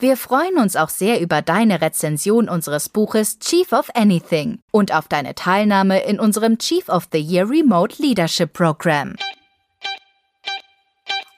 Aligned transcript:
Wir 0.00 0.16
freuen 0.16 0.58
uns 0.58 0.76
auch 0.76 0.90
sehr 0.90 1.20
über 1.20 1.42
deine 1.42 1.80
Rezension 1.80 2.48
unseres 2.48 2.88
Buches 2.88 3.40
Chief 3.40 3.72
of 3.72 3.90
Anything 3.96 4.60
und 4.70 4.94
auf 4.94 5.08
deine 5.08 5.34
Teilnahme 5.34 6.04
in 6.04 6.20
unserem 6.20 6.56
Chief 6.58 6.88
of 6.88 7.08
the 7.10 7.18
Year 7.18 7.50
Remote 7.50 8.00
Leadership 8.00 8.52
Program. 8.52 9.16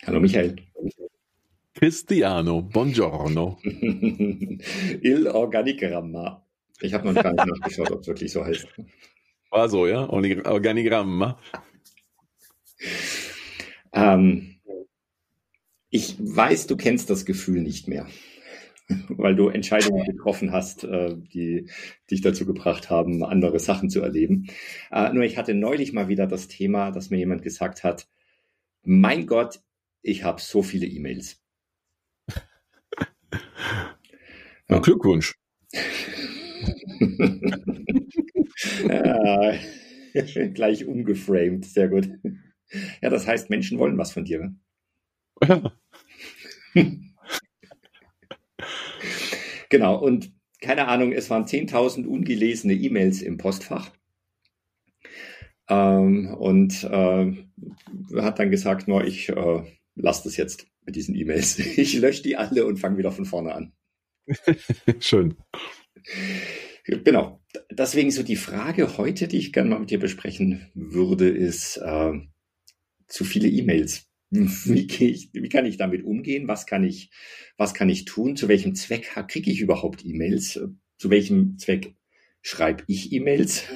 Hallo 0.06 0.20
Michael. 0.20 0.56
Cristiano, 1.72 2.60
buongiorno. 2.60 3.56
Il 3.62 5.26
Organigramma. 5.28 6.44
Ich 6.82 6.92
habe 6.92 7.10
noch 7.10 7.22
gar 7.22 7.32
nicht 7.32 7.46
nachgeschaut, 7.46 7.90
ob 7.90 8.00
es 8.02 8.08
wirklich 8.08 8.30
so 8.30 8.44
heißt. 8.44 8.68
War 9.48 9.70
so, 9.70 9.86
ja? 9.86 10.06
Organigramma. 10.06 11.38
Ähm, 13.94 14.60
ich 15.88 16.16
weiß, 16.18 16.66
du 16.66 16.76
kennst 16.76 17.08
das 17.08 17.24
Gefühl 17.24 17.62
nicht 17.62 17.88
mehr 17.88 18.06
weil 19.08 19.34
du 19.34 19.48
Entscheidungen 19.48 20.04
getroffen 20.04 20.52
hast, 20.52 20.84
äh, 20.84 21.16
die 21.16 21.68
dich 22.10 22.20
dazu 22.20 22.46
gebracht 22.46 22.90
haben, 22.90 23.24
andere 23.24 23.58
Sachen 23.58 23.90
zu 23.90 24.00
erleben. 24.02 24.46
Äh, 24.90 25.12
nur 25.12 25.24
ich 25.24 25.36
hatte 25.36 25.54
neulich 25.54 25.92
mal 25.92 26.08
wieder 26.08 26.26
das 26.26 26.48
Thema, 26.48 26.90
dass 26.90 27.10
mir 27.10 27.18
jemand 27.18 27.42
gesagt 27.42 27.84
hat, 27.84 28.08
mein 28.82 29.26
Gott, 29.26 29.60
ich 30.02 30.24
habe 30.24 30.40
so 30.40 30.62
viele 30.62 30.86
E-Mails. 30.86 31.40
Ja. 34.68 34.78
Glückwunsch. 34.78 35.34
ja, 38.88 39.52
gleich 40.54 40.86
umgeframed, 40.86 41.64
sehr 41.64 41.88
gut. 41.88 42.08
Ja, 43.02 43.10
das 43.10 43.26
heißt, 43.26 43.50
Menschen 43.50 43.78
wollen 43.78 43.98
was 43.98 44.12
von 44.12 44.24
dir. 44.24 44.54
Ja. 45.42 45.72
Genau, 49.70 49.96
und 49.96 50.32
keine 50.60 50.88
Ahnung, 50.88 51.12
es 51.12 51.30
waren 51.30 51.46
10.000 51.46 52.06
ungelesene 52.06 52.74
E-Mails 52.74 53.22
im 53.22 53.38
Postfach. 53.38 53.90
Ähm, 55.68 56.34
und 56.34 56.84
äh, 56.84 57.32
hat 58.20 58.38
dann 58.38 58.50
gesagt, 58.50 58.88
no, 58.88 59.00
ich 59.00 59.30
äh, 59.30 59.62
lasse 59.94 60.24
das 60.24 60.36
jetzt 60.36 60.66
mit 60.84 60.96
diesen 60.96 61.14
E-Mails. 61.14 61.58
Ich 61.78 61.94
lösche 61.94 62.22
die 62.22 62.36
alle 62.36 62.66
und 62.66 62.78
fange 62.78 62.98
wieder 62.98 63.12
von 63.12 63.24
vorne 63.24 63.54
an. 63.54 63.72
Schön. 65.00 65.36
Genau. 66.84 67.40
Deswegen 67.70 68.10
so 68.10 68.22
die 68.22 68.36
Frage 68.36 68.98
heute, 68.98 69.28
die 69.28 69.38
ich 69.38 69.52
gerne 69.52 69.70
mal 69.70 69.80
mit 69.80 69.90
dir 69.90 69.98
besprechen 69.98 70.70
würde, 70.74 71.28
ist 71.28 71.76
äh, 71.78 72.12
zu 73.06 73.24
viele 73.24 73.48
E-Mails. 73.48 74.09
Wie, 74.30 74.86
ich, 75.10 75.30
wie, 75.32 75.48
kann 75.48 75.66
ich 75.66 75.76
damit 75.76 76.04
umgehen? 76.04 76.46
Was 76.46 76.64
kann 76.64 76.84
ich, 76.84 77.10
was 77.56 77.74
kann 77.74 77.88
ich 77.88 78.04
tun? 78.04 78.36
Zu 78.36 78.46
welchem 78.46 78.76
Zweck 78.76 79.10
kriege 79.26 79.50
ich 79.50 79.60
überhaupt 79.60 80.04
E-Mails? 80.04 80.60
Zu 80.98 81.10
welchem 81.10 81.58
Zweck 81.58 81.96
schreibe 82.40 82.84
ich 82.86 83.12
E-Mails? 83.12 83.64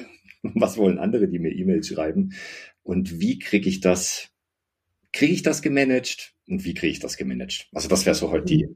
Was 0.53 0.77
wollen 0.77 0.99
andere, 0.99 1.27
die 1.27 1.39
mir 1.39 1.51
E-Mails 1.51 1.87
schreiben? 1.87 2.35
Und 2.83 3.19
wie 3.19 3.39
kriege 3.39 3.67
ich 3.67 3.81
das, 3.81 4.29
kriege 5.11 5.33
ich 5.33 5.41
das 5.41 5.63
gemanagt? 5.63 6.35
Und 6.47 6.63
wie 6.65 6.75
kriege 6.75 6.91
ich 6.91 6.99
das 6.99 7.17
gemanagt? 7.17 7.67
Also 7.73 7.87
das 7.87 8.05
wäre 8.05 8.15
so 8.15 8.29
heute 8.29 8.45
die, 8.45 8.67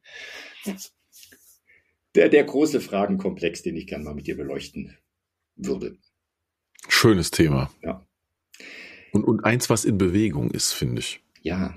der, 2.15 2.29
der 2.29 2.43
große 2.43 2.81
Fragenkomplex, 2.81 3.61
den 3.61 3.75
ich 3.75 3.85
gerne 3.85 4.03
mal 4.03 4.15
mit 4.15 4.25
dir 4.25 4.35
beleuchten 4.35 4.97
würde. 5.55 5.97
Schönes 6.87 7.29
Thema. 7.29 7.71
Ja. 7.83 8.05
Und, 9.11 9.25
und 9.25 9.45
eins, 9.45 9.69
was 9.69 9.85
in 9.85 9.97
Bewegung 9.99 10.49
ist, 10.51 10.73
finde 10.73 11.01
ich. 11.01 11.21
Ja. 11.41 11.75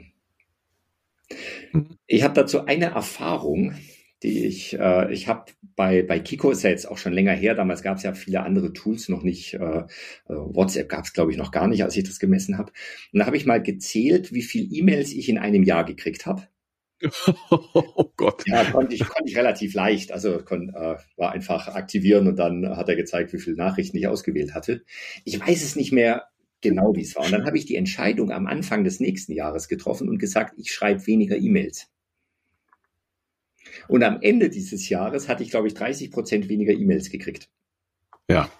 Ich 2.06 2.22
habe 2.22 2.34
dazu 2.34 2.66
eine 2.66 2.86
Erfahrung, 2.86 3.74
die 4.22 4.44
ich, 4.44 4.78
äh, 4.78 5.12
ich 5.12 5.28
habe 5.28 5.52
bei, 5.74 6.02
bei 6.02 6.20
Kiko, 6.20 6.50
ist 6.50 6.62
ja 6.62 6.70
jetzt 6.70 6.88
auch 6.88 6.98
schon 6.98 7.12
länger 7.12 7.32
her, 7.32 7.54
damals 7.54 7.82
gab 7.82 7.96
es 7.96 8.02
ja 8.02 8.14
viele 8.14 8.42
andere 8.42 8.72
Tools 8.72 9.08
noch 9.08 9.22
nicht, 9.22 9.54
äh, 9.54 9.84
also 10.26 10.54
WhatsApp 10.54 10.88
gab 10.88 11.04
es 11.04 11.12
glaube 11.12 11.32
ich 11.32 11.38
noch 11.38 11.50
gar 11.50 11.66
nicht, 11.66 11.82
als 11.82 11.96
ich 11.96 12.04
das 12.04 12.18
gemessen 12.18 12.58
habe. 12.58 12.72
Und 13.12 13.18
da 13.18 13.26
habe 13.26 13.36
ich 13.36 13.46
mal 13.46 13.62
gezählt, 13.62 14.32
wie 14.32 14.42
viel 14.42 14.68
E-Mails 14.72 15.12
ich 15.12 15.28
in 15.28 15.38
einem 15.38 15.62
Jahr 15.64 15.84
gekriegt 15.84 16.26
habe. 16.26 16.46
Oh 17.74 18.12
Gott. 18.16 18.44
Ja, 18.46 18.64
konnte 18.64 18.94
ich, 18.94 19.00
konnte 19.00 19.28
ich 19.28 19.36
relativ 19.36 19.74
leicht. 19.74 20.12
Also 20.12 20.38
kon, 20.38 20.68
äh, 20.68 20.96
war 21.16 21.32
einfach 21.32 21.68
aktivieren 21.68 22.28
und 22.28 22.36
dann 22.36 22.76
hat 22.76 22.88
er 22.88 22.94
gezeigt, 22.96 23.32
wie 23.32 23.38
viele 23.38 23.56
Nachrichten 23.56 23.96
ich 23.96 24.06
ausgewählt 24.06 24.54
hatte. 24.54 24.84
Ich 25.24 25.40
weiß 25.40 25.64
es 25.64 25.74
nicht 25.74 25.92
mehr 25.92 26.28
genau, 26.62 26.94
wie 26.96 27.02
es 27.02 27.14
war. 27.16 27.24
Und 27.24 27.32
dann 27.32 27.44
habe 27.44 27.58
ich 27.58 27.66
die 27.66 27.76
Entscheidung 27.76 28.30
am 28.30 28.46
Anfang 28.46 28.84
des 28.84 29.00
nächsten 29.00 29.32
Jahres 29.32 29.68
getroffen 29.68 30.08
und 30.08 30.18
gesagt, 30.18 30.54
ich 30.56 30.72
schreibe 30.72 31.06
weniger 31.06 31.36
E-Mails. 31.36 31.88
Und 33.88 34.02
am 34.02 34.20
Ende 34.22 34.48
dieses 34.48 34.88
Jahres 34.88 35.28
hatte 35.28 35.42
ich, 35.42 35.50
glaube 35.50 35.68
ich, 35.68 35.74
30 35.74 36.10
Prozent 36.10 36.48
weniger 36.48 36.72
E-Mails 36.72 37.10
gekriegt. 37.10 37.48
Ja. 38.28 38.50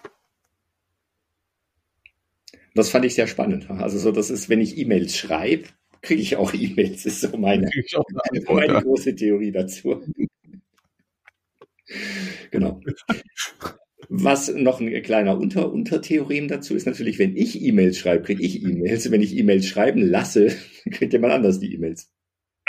Das 2.75 2.89
fand 2.89 3.05
ich 3.05 3.15
sehr 3.15 3.27
spannend. 3.27 3.69
Also 3.69 3.99
so, 3.99 4.11
das 4.11 4.29
ist, 4.29 4.49
wenn 4.49 4.61
ich 4.61 4.77
E-Mails 4.77 5.15
schreibe, 5.15 5.65
kriege 6.01 6.21
ich 6.21 6.35
auch 6.35 6.53
E-Mails. 6.53 7.03
Das 7.03 7.13
ist 7.13 7.21
so 7.21 7.37
meine, 7.37 7.69
meine 8.47 8.81
große 8.81 9.15
Theorie 9.15 9.51
dazu. 9.51 10.03
genau. 12.51 12.81
Was 14.15 14.53
noch 14.53 14.79
ein 14.79 15.01
kleiner 15.01 15.39
Unter 15.39 15.71
Untertheorem 15.71 16.47
dazu 16.47 16.75
ist 16.75 16.85
natürlich, 16.85 17.17
wenn 17.17 17.35
ich 17.35 17.59
E-Mails 17.59 17.97
schreibe, 17.97 18.23
kriege 18.23 18.43
ich 18.43 18.61
E-Mails. 18.61 19.09
Wenn 19.09 19.23
ich 19.23 19.35
E-Mails 19.35 19.65
schreiben 19.65 20.03
lasse, 20.03 20.55
kriegt 20.91 21.13
jemand 21.13 21.33
anders 21.33 21.59
die 21.59 21.73
E-Mails. 21.73 22.13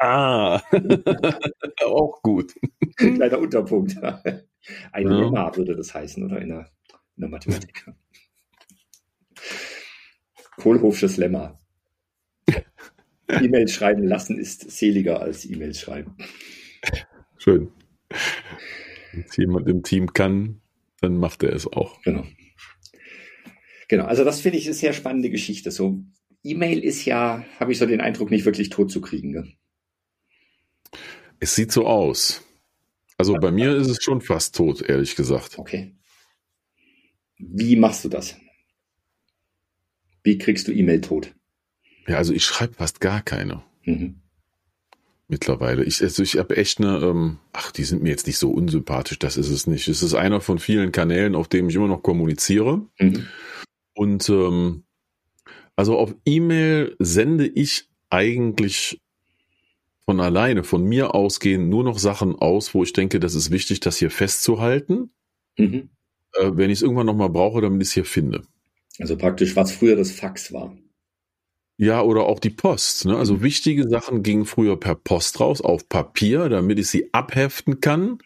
Ah, 0.01 0.63
auch 1.85 2.23
gut. 2.23 2.55
Ein 2.99 3.17
kleiner 3.17 3.39
Unterpunkt. 3.39 3.95
Ein 4.93 5.07
ja. 5.07 5.21
Lemma 5.21 5.55
würde 5.55 5.77
das 5.77 5.93
heißen, 5.93 6.25
oder? 6.25 6.41
In 6.41 6.49
der, 6.49 6.71
in 7.17 7.21
der 7.21 7.29
Mathematik. 7.29 7.93
Kohlhofsches 10.57 11.19
Lemma. 11.19 11.61
E-Mails 13.29 13.73
schreiben 13.73 14.05
lassen 14.05 14.39
ist 14.39 14.71
seliger 14.71 15.21
als 15.21 15.45
E-Mails 15.45 15.79
schreiben. 15.79 16.17
Schön. 17.37 17.71
Wenn 19.13 19.27
jemand 19.37 19.69
im 19.69 19.83
Team 19.83 20.11
kann, 20.15 20.63
dann 21.05 21.19
macht 21.19 21.43
er 21.43 21.53
es 21.53 21.67
auch. 21.67 22.01
Genau. 22.03 22.27
Genau, 23.89 24.07
also 24.07 24.25
das 24.25 24.41
finde 24.41 24.59
ich 24.59 24.65
eine 24.65 24.75
sehr 24.75 24.95
spannende 24.95 25.31
Geschichte. 25.31 25.71
So, 25.71 26.03
E-Mail 26.43 26.83
ist 26.83 27.05
ja, 27.05 27.45
habe 27.61 27.73
ich 27.73 27.79
so 27.79 27.87
den 27.87 28.01
Eindruck, 28.01 28.31
nicht 28.31 28.47
wirklich 28.47 28.71
tot 28.71 28.91
zu 28.91 29.01
kriegen. 29.01 29.33
Ne? 29.33 29.53
Es 31.39 31.55
sieht 31.55 31.71
so 31.71 31.87
aus. 31.87 32.43
Also 33.19 33.35
bei 33.35 33.51
mir 33.51 33.77
ist 33.77 33.89
es 33.89 34.03
schon 34.03 34.23
fast 34.23 34.57
tot, 34.57 34.83
ehrlich 34.83 35.15
gesagt. 35.15 35.59
Okay. 35.59 35.95
Wie 37.37 37.77
machst 37.77 38.05
du 38.05 38.09
das? 38.09 38.37
Wie 40.23 40.39
kriegst 40.39 40.67
du 40.67 40.73
E-Mail 40.73 41.03
tot? 41.03 41.35
Ja, 42.09 42.17
also 42.17 42.33
ich 42.33 42.45
schreibe 42.45 42.75
fast 42.75 43.01
gar 43.01 43.23
keine. 43.23 43.63
Mhm 43.85 44.24
mittlerweile. 45.35 45.83
Ich, 45.83 46.01
also 46.01 46.23
ich 46.23 46.39
habe 46.39 46.57
echt 46.57 46.79
eine, 46.79 46.99
ähm, 46.99 47.39
ach, 47.53 47.73
die 47.73 47.83
sind 47.83 48.05
mir 48.05 48.11
jetzt 48.11 48.29
nicht 48.29 48.39
so 48.39 48.53
unsympathisch, 48.53 49.19
das 49.19 49.37
ist 49.37 49.51
es 49.51 49.67
nicht. 49.67 49.89
Es 49.89 50.01
ist 50.01 50.15
einer 50.15 50.41
von 50.41 50.61
vielen 50.61 50.93
Kanälen, 50.93 51.35
auf 51.35 51.49
denen 51.49 51.69
ich 51.69 51.75
immer 51.75 51.89
noch 51.89 52.05
kommuniziere. 52.05 52.83
Mhm. 53.01 53.27
Und 53.95 54.29
ähm, 54.29 54.85
also 55.75 55.99
auf 55.99 56.15
E-Mail 56.25 56.95
sende 57.01 57.49
ich 57.49 57.89
eigentlich 58.11 59.01
von 60.05 60.21
alleine, 60.21 60.63
von 60.63 60.85
mir 60.85 61.17
ausgehend, 61.17 61.69
nur 61.69 61.83
noch 61.83 61.99
Sachen 61.99 62.37
aus, 62.37 62.73
wo 62.75 62.85
ich 62.85 62.93
denke, 62.93 63.19
das 63.19 63.35
ist 63.35 63.51
wichtig, 63.51 63.81
das 63.81 63.97
hier 63.97 64.13
festzuhalten. 64.13 65.11
Mhm. 65.59 65.89
Äh, 66.35 66.53
wenn 66.55 66.71
ich 66.71 66.79
es 66.79 66.83
irgendwann 66.83 67.07
nochmal 67.07 67.31
brauche, 67.31 67.61
damit 67.61 67.83
ich 67.83 67.89
es 67.89 67.95
hier 67.95 68.05
finde. 68.05 68.43
Also 69.01 69.17
praktisch, 69.17 69.57
was 69.57 69.73
früher 69.73 69.97
das 69.97 70.13
Fax 70.13 70.53
war. 70.53 70.77
Ja, 71.77 72.03
oder 72.03 72.25
auch 72.25 72.39
die 72.39 72.51
Post. 72.51 73.05
Ne? 73.05 73.17
Also 73.17 73.35
mhm. 73.35 73.43
wichtige 73.43 73.89
Sachen 73.89 74.23
gingen 74.23 74.45
früher 74.45 74.79
per 74.79 74.95
Post 74.95 75.41
raus, 75.41 75.61
auf 75.61 75.89
Papier, 75.89 76.49
damit 76.49 76.79
ich 76.79 76.89
sie 76.89 77.13
abheften 77.13 77.81
kann. 77.81 78.19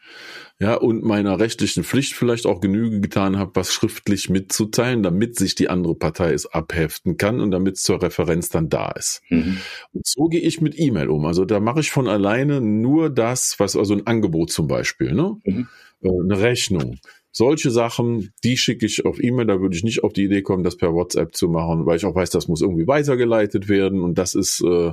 Ja, 0.60 0.74
und 0.74 1.04
meiner 1.04 1.38
rechtlichen 1.38 1.84
Pflicht 1.84 2.14
vielleicht 2.14 2.44
auch 2.44 2.60
Genüge 2.60 3.00
getan 3.00 3.38
habe, 3.38 3.52
was 3.54 3.72
schriftlich 3.72 4.28
mitzuteilen, 4.28 5.04
damit 5.04 5.36
sich 5.36 5.54
die 5.54 5.70
andere 5.70 5.94
Partei 5.94 6.32
es 6.32 6.46
abheften 6.46 7.16
kann 7.16 7.40
und 7.40 7.52
damit 7.52 7.76
es 7.76 7.82
zur 7.84 8.02
Referenz 8.02 8.48
dann 8.48 8.68
da 8.68 8.90
ist. 8.90 9.22
Mhm. 9.30 9.58
Und 9.92 10.06
so 10.06 10.26
gehe 10.26 10.40
ich 10.40 10.60
mit 10.60 10.78
E-Mail 10.78 11.08
um. 11.10 11.24
Also 11.26 11.44
da 11.44 11.60
mache 11.60 11.80
ich 11.80 11.92
von 11.92 12.08
alleine 12.08 12.60
nur 12.60 13.08
das, 13.08 13.54
was, 13.58 13.76
also 13.76 13.94
ein 13.94 14.06
Angebot 14.08 14.50
zum 14.50 14.66
Beispiel, 14.66 15.12
ne? 15.12 15.36
Mhm. 15.44 15.68
Äh, 16.02 16.08
eine 16.08 16.40
Rechnung 16.40 16.98
solche 17.38 17.70
Sachen, 17.70 18.32
die 18.42 18.56
schicke 18.56 18.84
ich 18.84 19.06
auf 19.06 19.22
E-Mail, 19.22 19.46
da 19.46 19.60
würde 19.60 19.76
ich 19.76 19.84
nicht 19.84 20.02
auf 20.02 20.12
die 20.12 20.24
Idee 20.24 20.42
kommen, 20.42 20.64
das 20.64 20.76
per 20.76 20.92
WhatsApp 20.92 21.36
zu 21.36 21.48
machen, 21.48 21.86
weil 21.86 21.96
ich 21.96 22.04
auch 22.04 22.14
weiß, 22.16 22.30
das 22.30 22.48
muss 22.48 22.62
irgendwie 22.62 22.88
weitergeleitet 22.88 23.68
werden 23.68 24.02
und 24.02 24.18
das 24.18 24.34
ist 24.34 24.60
äh, 24.60 24.92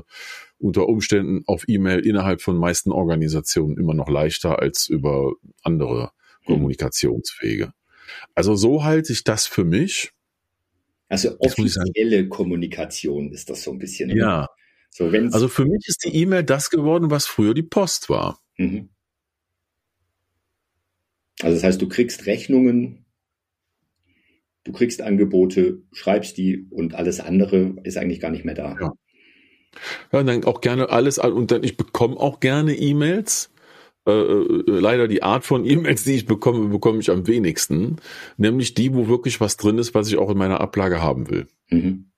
unter 0.60 0.88
Umständen 0.88 1.44
auf 1.48 1.68
E-Mail 1.68 2.06
innerhalb 2.06 2.44
von 2.44 2.56
meisten 2.56 2.92
Organisationen 2.92 3.78
immer 3.78 3.96
noch 3.96 4.08
leichter 4.10 4.60
als 4.60 4.88
über 4.88 5.34
andere 5.64 6.12
mhm. 6.46 6.54
Kommunikationswege. 6.54 7.74
Also 8.36 8.56
so 8.56 8.84
halte 8.84 9.12
ich 9.12 9.24
das 9.24 9.48
für 9.48 9.66
mich. 9.66 10.12
Also 11.10 11.36
offizielle 11.40 12.30
Kommunikation 12.30 13.32
ist 13.32 13.50
das 13.50 13.64
so 13.64 13.72
ein 13.72 13.80
bisschen. 13.80 14.16
Ja. 14.16 14.50
So, 14.92 15.06
also 15.08 15.48
für 15.48 15.66
mich 15.66 15.88
ist 15.88 16.06
die 16.06 16.16
E-Mail 16.16 16.44
das 16.44 16.70
geworden, 16.70 17.10
was 17.10 17.26
früher 17.26 17.56
die 17.56 17.64
Post 17.64 18.08
war. 18.08 18.40
Mhm. 18.58 18.90
Also 21.46 21.58
das 21.58 21.64
heißt, 21.64 21.82
du 21.82 21.88
kriegst 21.88 22.26
Rechnungen, 22.26 23.06
du 24.64 24.72
kriegst 24.72 25.00
Angebote, 25.00 25.84
schreibst 25.92 26.38
die 26.38 26.66
und 26.72 26.96
alles 26.96 27.20
andere 27.20 27.76
ist 27.84 27.98
eigentlich 27.98 28.20
gar 28.20 28.32
nicht 28.32 28.46
mehr 28.46 28.56
da. 28.56 28.76
Ja. 28.82 28.94
Ja, 30.12 30.20
und 30.22 30.26
dann 30.26 30.44
auch 30.46 30.60
gerne 30.60 30.90
alles, 30.90 31.20
und 31.20 31.52
dann 31.52 31.64
ich 31.64 31.78
bekomme 31.78 32.18
auch 32.18 32.40
gerne 32.40 32.74
E-Mails. 32.74 33.52
Äh, 34.08 34.12
äh, 34.12 34.64
leider 34.66 35.08
die 35.08 35.22
Art 35.22 35.46
von 35.46 35.66
E-Mails, 35.66 36.04
die 36.04 36.16
ich 36.16 36.26
bekomme, 36.26 36.68
bekomme 36.70 37.00
ich 37.00 37.12
am 37.12 37.28
wenigsten. 37.28 37.98
Nämlich 38.38 38.74
die, 38.74 38.96
wo 38.96 39.08
wirklich 39.08 39.40
was 39.40 39.56
drin 39.56 39.78
ist, 39.78 39.94
was 39.94 40.08
ich 40.08 40.18
auch 40.18 40.32
in 40.32 40.40
meiner 40.40 40.62
Ablage 40.62 41.04
haben 41.04 41.30
will. 41.30 41.46
Mhm. 41.70 42.10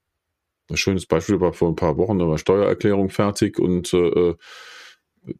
Ein 0.69 0.77
schönes 0.77 1.05
Beispiel 1.05 1.41
war 1.41 1.51
vor 1.51 1.67
ein 1.67 1.75
paar 1.75 1.97
Wochen, 1.97 2.17
da 2.17 2.29
war 2.29 2.37
Steuererklärung 2.37 3.09
fertig 3.09 3.59
und 3.59 3.93
äh, 3.93 4.07
äh 4.07 4.35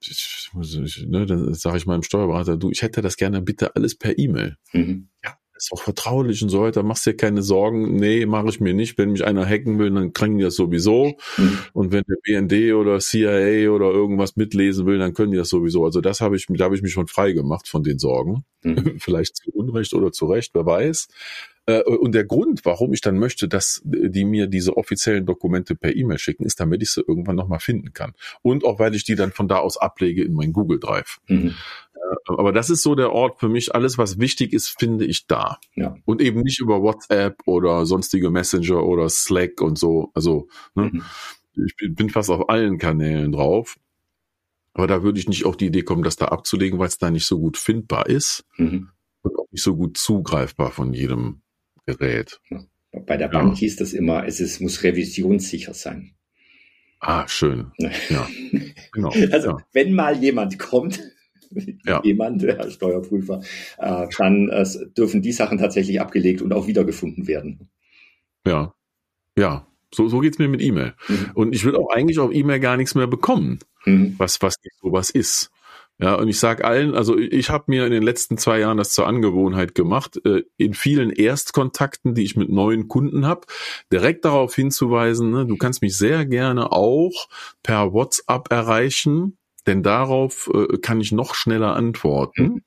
ich, 0.01 0.49
ich, 0.83 1.05
ne, 1.07 1.25
dann 1.25 1.53
sage 1.53 1.77
ich 1.77 1.85
meinem 1.85 2.03
Steuerberater, 2.03 2.57
du, 2.57 2.69
ich 2.71 2.81
hätte 2.81 3.01
das 3.01 3.17
gerne 3.17 3.41
bitte 3.41 3.75
alles 3.75 3.95
per 3.95 4.17
E-Mail. 4.17 4.57
Mhm. 4.73 5.09
Ja, 5.23 5.37
ist 5.57 5.71
auch 5.71 5.81
vertraulich 5.81 6.41
und 6.43 6.49
so 6.49 6.61
weiter, 6.61 6.83
machst 6.83 7.05
dir 7.05 7.15
keine 7.15 7.41
Sorgen. 7.41 7.95
Nee, 7.95 8.25
mache 8.25 8.49
ich 8.49 8.59
mir 8.59 8.73
nicht. 8.73 8.97
Wenn 8.97 9.11
mich 9.11 9.25
einer 9.25 9.45
hacken 9.45 9.79
will, 9.79 9.91
dann 9.91 10.13
kriegen 10.13 10.37
die 10.37 10.43
das 10.43 10.55
sowieso. 10.55 11.17
Mhm. 11.37 11.57
Und 11.73 11.91
wenn 11.91 12.03
der 12.07 12.17
BND 12.23 12.73
oder 12.73 12.99
CIA 12.99 13.69
oder 13.71 13.91
irgendwas 13.91 14.35
mitlesen 14.35 14.85
will, 14.85 14.99
dann 14.99 15.13
können 15.13 15.31
die 15.31 15.37
das 15.37 15.49
sowieso. 15.49 15.85
Also 15.85 16.01
das 16.01 16.21
habe 16.21 16.35
ich, 16.35 16.45
da 16.49 16.65
habe 16.65 16.75
ich 16.75 16.81
mich 16.81 16.93
schon 16.93 17.07
frei 17.07 17.31
gemacht 17.31 17.67
von 17.67 17.83
den 17.83 17.99
Sorgen. 17.99 18.45
Mhm. 18.63 18.95
Vielleicht 18.99 19.37
zu 19.37 19.51
Unrecht 19.51 19.93
oder 19.93 20.11
zu 20.11 20.25
Recht, 20.27 20.53
wer 20.53 20.65
weiß. 20.65 21.07
Äh, 21.67 21.83
und 21.83 22.15
der 22.15 22.25
Grund, 22.25 22.65
warum 22.65 22.93
ich 22.93 23.01
dann 23.01 23.19
möchte, 23.19 23.47
dass 23.47 23.81
die 23.83 24.25
mir 24.25 24.47
diese 24.47 24.75
offiziellen 24.77 25.25
Dokumente 25.25 25.75
per 25.75 25.95
E-Mail 25.95 26.17
schicken, 26.17 26.45
ist, 26.45 26.59
damit 26.59 26.81
ich 26.81 26.91
sie 26.91 27.03
irgendwann 27.05 27.35
nochmal 27.35 27.59
finden 27.59 27.93
kann. 27.93 28.13
Und 28.41 28.65
auch, 28.65 28.79
weil 28.79 28.95
ich 28.95 29.03
die 29.03 29.15
dann 29.15 29.31
von 29.31 29.47
da 29.47 29.57
aus 29.57 29.77
ablege 29.77 30.23
in 30.23 30.33
mein 30.33 30.53
Google 30.53 30.79
Drive. 30.79 31.19
Mhm. 31.27 31.53
Aber 32.25 32.53
das 32.53 32.69
ist 32.69 32.83
so 32.83 32.95
der 32.95 33.11
Ort 33.11 33.39
für 33.39 33.49
mich. 33.49 33.75
Alles, 33.75 33.97
was 33.97 34.17
wichtig 34.17 34.53
ist, 34.53 34.69
finde 34.79 35.05
ich 35.05 35.27
da. 35.27 35.59
Ja. 35.75 35.95
Und 36.05 36.21
eben 36.21 36.41
nicht 36.41 36.59
über 36.59 36.81
WhatsApp 36.81 37.41
oder 37.45 37.85
sonstige 37.85 38.31
Messenger 38.31 38.83
oder 38.83 39.09
Slack 39.09 39.61
und 39.61 39.77
so. 39.77 40.11
Also, 40.13 40.47
ne? 40.73 40.91
Mhm. 40.93 41.03
ich 41.65 41.75
bin 41.95 42.09
fast 42.09 42.29
auf 42.29 42.49
allen 42.49 42.77
Kanälen 42.77 43.33
drauf. 43.33 43.75
Aber 44.73 44.87
da 44.87 45.03
würde 45.03 45.19
ich 45.19 45.27
nicht 45.27 45.45
auf 45.45 45.57
die 45.57 45.65
Idee 45.65 45.81
kommen, 45.81 46.03
das 46.03 46.15
da 46.15 46.27
abzulegen, 46.27 46.79
weil 46.79 46.87
es 46.87 46.99
da 46.99 47.09
nicht 47.09 47.25
so 47.25 47.39
gut 47.39 47.57
findbar 47.57 48.05
ist 48.05 48.45
mhm. 48.57 48.89
und 49.23 49.37
auch 49.37 49.47
nicht 49.51 49.63
so 49.63 49.75
gut 49.75 49.97
zugreifbar 49.97 50.71
von 50.71 50.93
jedem 50.93 51.41
Gerät. 51.87 52.39
Bei 53.05 53.17
der 53.17 53.29
Bank 53.29 53.53
ja. 53.53 53.59
hieß 53.59 53.77
das 53.77 53.93
immer, 53.93 54.25
es 54.25 54.39
ist, 54.39 54.59
muss 54.59 54.83
revisionssicher 54.83 55.73
sein. 55.73 56.13
Ah, 56.99 57.27
schön. 57.27 57.71
Ja. 58.09 58.27
Genau. 58.93 59.09
Also, 59.31 59.49
ja. 59.49 59.57
wenn 59.73 59.93
mal 59.93 60.17
jemand 60.17 60.57
kommt, 60.57 60.99
ja. 61.85 62.01
jemand, 62.03 62.41
der 62.41 62.71
Steuerprüfer, 62.71 63.41
äh, 63.77 64.07
dann 64.17 64.49
äh, 64.49 64.65
dürfen 64.97 65.21
die 65.21 65.31
Sachen 65.33 65.59
tatsächlich 65.59 66.01
abgelegt 66.01 66.41
und 66.41 66.51
auch 66.51 66.65
wiedergefunden 66.65 67.27
werden. 67.27 67.69
Ja, 68.45 68.73
ja. 69.37 69.67
So, 69.93 70.07
so 70.07 70.19
geht's 70.19 70.39
mir 70.39 70.47
mit 70.47 70.61
E-Mail. 70.61 70.95
Mhm. 71.07 71.31
Und 71.35 71.55
ich 71.55 71.63
will 71.63 71.75
auch 71.75 71.89
eigentlich 71.91 72.17
auf 72.17 72.33
E-Mail 72.33 72.59
gar 72.59 72.75
nichts 72.75 72.95
mehr 72.95 73.07
bekommen, 73.07 73.59
mhm. 73.85 74.15
was, 74.17 74.41
was 74.41 74.55
sowas 74.81 75.11
ist. 75.11 75.51
Ja, 75.99 76.15
und 76.15 76.27
ich 76.27 76.39
sage 76.39 76.63
allen, 76.63 76.93
also 76.93 77.17
ich 77.17 77.49
habe 77.49 77.65
mir 77.67 77.85
in 77.85 77.91
den 77.91 78.03
letzten 78.03 78.37
zwei 78.37 78.59
Jahren 78.59 78.77
das 78.77 78.93
zur 78.93 79.07
Angewohnheit 79.07 79.73
gemacht, 79.73 80.19
äh, 80.25 80.43
in 80.57 80.75
vielen 80.75 81.09
Erstkontakten, 81.09 82.13
die 82.13 82.23
ich 82.23 82.35
mit 82.35 82.49
neuen 82.49 82.87
Kunden 82.87 83.25
habe, 83.25 83.47
direkt 83.91 84.23
darauf 84.23 84.53
hinzuweisen, 84.53 85.31
ne, 85.31 85.45
du 85.47 85.57
kannst 85.57 85.81
mich 85.81 85.97
sehr 85.97 86.25
gerne 86.25 86.71
auch 86.71 87.27
per 87.63 87.93
WhatsApp 87.93 88.51
erreichen 88.51 89.37
denn 89.67 89.83
darauf 89.83 90.49
äh, 90.53 90.77
kann 90.77 91.01
ich 91.01 91.11
noch 91.11 91.35
schneller 91.35 91.75
antworten. 91.75 92.43
Mhm. 92.43 92.61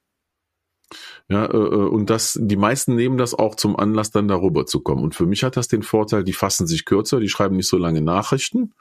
Ja, 1.29 1.47
äh, 1.47 1.57
äh, 1.57 1.89
und 1.89 2.11
das, 2.11 2.39
die 2.41 2.57
meisten 2.57 2.95
nehmen 2.95 3.17
das 3.17 3.35
auch 3.35 3.55
zum 3.55 3.77
Anlass, 3.77 4.11
dann 4.11 4.29
darüber 4.29 4.67
zu 4.67 4.81
kommen. 4.81 5.03
Und 5.03 5.15
für 5.15 5.27
mich 5.27 5.43
hat 5.43 5.57
das 5.57 5.69
den 5.69 5.83
Vorteil, 5.83 6.25
die 6.25 6.33
fassen 6.33 6.67
sich 6.67 6.85
kürzer, 6.85 7.21
die 7.21 7.29
schreiben 7.29 7.57
nicht 7.57 7.69
so 7.69 7.79
lange 7.79 8.03
Nachrichten. 8.03 8.75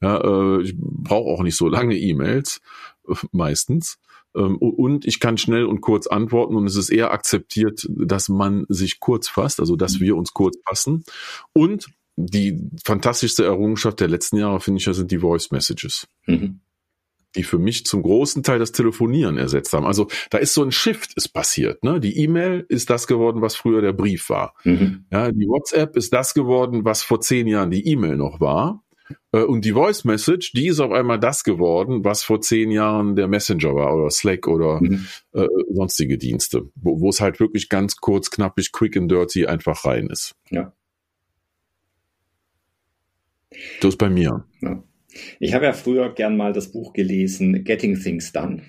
Ja, 0.00 0.18
äh, 0.18 0.62
ich 0.62 0.74
brauche 0.78 1.28
auch 1.30 1.42
nicht 1.42 1.56
so 1.56 1.68
lange 1.68 1.96
E-Mails, 1.96 2.60
meistens. 3.32 3.98
Ähm, 4.34 4.56
und 4.58 5.06
ich 5.06 5.20
kann 5.20 5.38
schnell 5.38 5.64
und 5.64 5.80
kurz 5.80 6.06
antworten 6.06 6.54
und 6.54 6.66
es 6.66 6.76
ist 6.76 6.90
eher 6.90 7.10
akzeptiert, 7.10 7.86
dass 7.88 8.28
man 8.28 8.66
sich 8.68 9.00
kurz 9.00 9.28
fasst, 9.28 9.60
also 9.60 9.76
dass 9.76 9.96
mhm. 9.96 10.00
wir 10.00 10.16
uns 10.16 10.32
kurz 10.32 10.56
fassen. 10.68 11.04
Und 11.52 11.88
die 12.16 12.60
fantastischste 12.84 13.44
Errungenschaft 13.44 14.00
der 14.00 14.08
letzten 14.08 14.36
Jahre, 14.36 14.60
finde 14.60 14.78
ich, 14.78 14.86
ja, 14.86 14.92
sind 14.92 15.10
die 15.10 15.18
Voice 15.18 15.50
Messages. 15.50 16.06
Mhm 16.26 16.60
die 17.36 17.44
für 17.44 17.58
mich 17.58 17.86
zum 17.86 18.02
großen 18.02 18.42
Teil 18.42 18.58
das 18.58 18.72
Telefonieren 18.72 19.38
ersetzt 19.38 19.72
haben. 19.72 19.86
Also 19.86 20.08
da 20.30 20.38
ist 20.38 20.54
so 20.54 20.62
ein 20.62 20.72
Shift 20.72 21.14
ist 21.14 21.28
passiert. 21.28 21.84
Ne? 21.84 22.00
Die 22.00 22.18
E-Mail 22.18 22.64
ist 22.68 22.90
das 22.90 23.06
geworden, 23.06 23.40
was 23.40 23.54
früher 23.54 23.80
der 23.82 23.92
Brief 23.92 24.28
war. 24.30 24.54
Mhm. 24.64 25.04
Ja, 25.12 25.30
die 25.30 25.46
WhatsApp 25.46 25.96
ist 25.96 26.12
das 26.12 26.34
geworden, 26.34 26.84
was 26.84 27.02
vor 27.02 27.20
zehn 27.20 27.46
Jahren 27.46 27.70
die 27.70 27.86
E-Mail 27.86 28.16
noch 28.16 28.40
war. 28.40 28.82
Äh, 29.32 29.42
und 29.42 29.64
die 29.64 29.72
Voice 29.72 30.04
Message, 30.04 30.52
die 30.52 30.68
ist 30.68 30.80
auf 30.80 30.92
einmal 30.92 31.18
das 31.18 31.44
geworden, 31.44 32.04
was 32.04 32.22
vor 32.22 32.40
zehn 32.40 32.70
Jahren 32.70 33.16
der 33.16 33.28
Messenger 33.28 33.74
war 33.74 33.94
oder 33.94 34.10
Slack 34.10 34.46
oder 34.48 34.80
mhm. 34.80 35.06
äh, 35.32 35.46
sonstige 35.70 36.18
Dienste, 36.18 36.70
wo, 36.74 37.00
wo 37.00 37.08
es 37.08 37.20
halt 37.20 37.40
wirklich 37.40 37.68
ganz 37.68 37.96
kurz, 37.96 38.30
knappig, 38.30 38.72
quick 38.72 38.96
and 38.96 39.10
dirty 39.10 39.46
einfach 39.46 39.84
rein 39.84 40.08
ist. 40.08 40.34
Ja. 40.50 40.72
Das 43.80 43.94
ist 43.94 43.98
bei 43.98 44.10
mir. 44.10 44.46
Ja. 44.60 44.82
Ich 45.40 45.54
habe 45.54 45.64
ja 45.64 45.72
früher 45.72 46.14
gern 46.14 46.36
mal 46.36 46.52
das 46.52 46.70
Buch 46.70 46.92
gelesen, 46.92 47.64
Getting 47.64 48.00
Things 48.00 48.32
Done. 48.32 48.62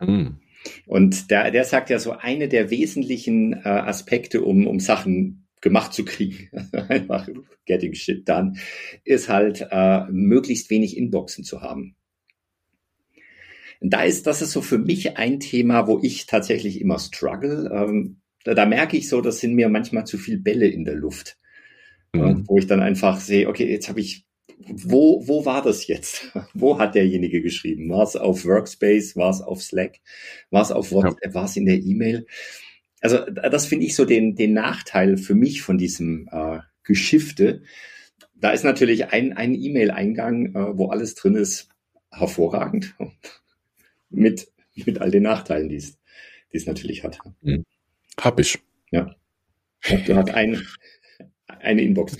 Mhm. 0.00 0.40
Und 0.86 1.30
der, 1.30 1.50
der 1.50 1.64
sagt 1.64 1.90
ja 1.90 1.98
so, 1.98 2.12
eine 2.12 2.48
der 2.48 2.70
wesentlichen 2.70 3.52
äh, 3.52 3.68
Aspekte, 3.68 4.42
um, 4.42 4.66
um 4.66 4.80
Sachen 4.80 5.47
gemacht 5.60 5.92
zu 5.92 6.04
kriegen, 6.04 6.50
einfach 6.72 7.28
getting 7.66 7.94
shit 7.94 8.28
done, 8.28 8.54
ist 9.04 9.28
halt 9.28 9.66
äh, 9.70 10.04
möglichst 10.10 10.70
wenig 10.70 10.96
Inboxen 10.96 11.44
zu 11.44 11.60
haben. 11.60 11.96
Und 13.80 13.90
da 13.92 14.02
ist, 14.02 14.26
das 14.26 14.42
ist 14.42 14.52
so 14.52 14.60
für 14.60 14.78
mich 14.78 15.16
ein 15.16 15.38
Thema, 15.38 15.86
wo 15.86 16.00
ich 16.02 16.26
tatsächlich 16.26 16.80
immer 16.80 16.98
struggle. 16.98 17.70
Ähm, 17.72 18.20
da, 18.44 18.54
da 18.54 18.66
merke 18.66 18.96
ich 18.96 19.08
so, 19.08 19.20
das 19.20 19.38
sind 19.38 19.54
mir 19.54 19.68
manchmal 19.68 20.04
zu 20.04 20.18
viel 20.18 20.38
Bälle 20.38 20.66
in 20.66 20.84
der 20.84 20.96
Luft. 20.96 21.38
Mhm. 22.14 22.44
wo 22.48 22.56
ich 22.56 22.66
dann 22.66 22.80
einfach 22.80 23.20
sehe, 23.20 23.48
okay, 23.48 23.70
jetzt 23.70 23.90
habe 23.90 24.00
ich 24.00 24.24
wo, 24.66 25.22
wo 25.26 25.44
war 25.44 25.62
das 25.62 25.86
jetzt? 25.86 26.32
Wo 26.54 26.78
hat 26.78 26.94
derjenige 26.94 27.40
geschrieben? 27.40 27.88
War 27.90 28.02
es 28.02 28.16
auf 28.16 28.44
Workspace? 28.44 29.16
War 29.16 29.30
es 29.30 29.40
auf 29.40 29.62
Slack? 29.62 30.00
War 30.50 30.62
es 30.62 30.72
auf 30.72 30.90
WhatsApp? 30.92 31.26
Ja. 31.26 31.34
War 31.34 31.44
es 31.44 31.56
in 31.56 31.66
der 31.66 31.76
E-Mail? 31.76 32.26
Also 33.00 33.18
das 33.26 33.66
finde 33.66 33.86
ich 33.86 33.94
so 33.94 34.04
den, 34.04 34.34
den 34.34 34.52
Nachteil 34.52 35.16
für 35.16 35.34
mich 35.34 35.62
von 35.62 35.78
diesem 35.78 36.28
äh, 36.32 36.60
Geschifte. 36.82 37.62
Da 38.34 38.50
ist 38.50 38.64
natürlich 38.64 39.12
ein, 39.12 39.32
ein 39.32 39.54
E-Mail-Eingang, 39.54 40.54
äh, 40.54 40.78
wo 40.78 40.88
alles 40.88 41.14
drin 41.14 41.34
ist, 41.34 41.68
hervorragend. 42.10 42.94
mit, 44.10 44.48
mit 44.74 45.00
all 45.00 45.10
den 45.10 45.24
Nachteilen, 45.24 45.68
die 45.68 45.76
es, 45.76 45.98
die 46.52 46.56
es 46.56 46.66
natürlich 46.66 47.04
hat. 47.04 47.18
Hm. 47.42 47.64
Hab 48.20 48.40
ich. 48.40 48.58
Ja. 48.90 49.14
Du 50.06 50.16
hast 50.16 50.30
ein, 50.30 50.66
eine 51.46 51.82
Inbox. 51.82 52.16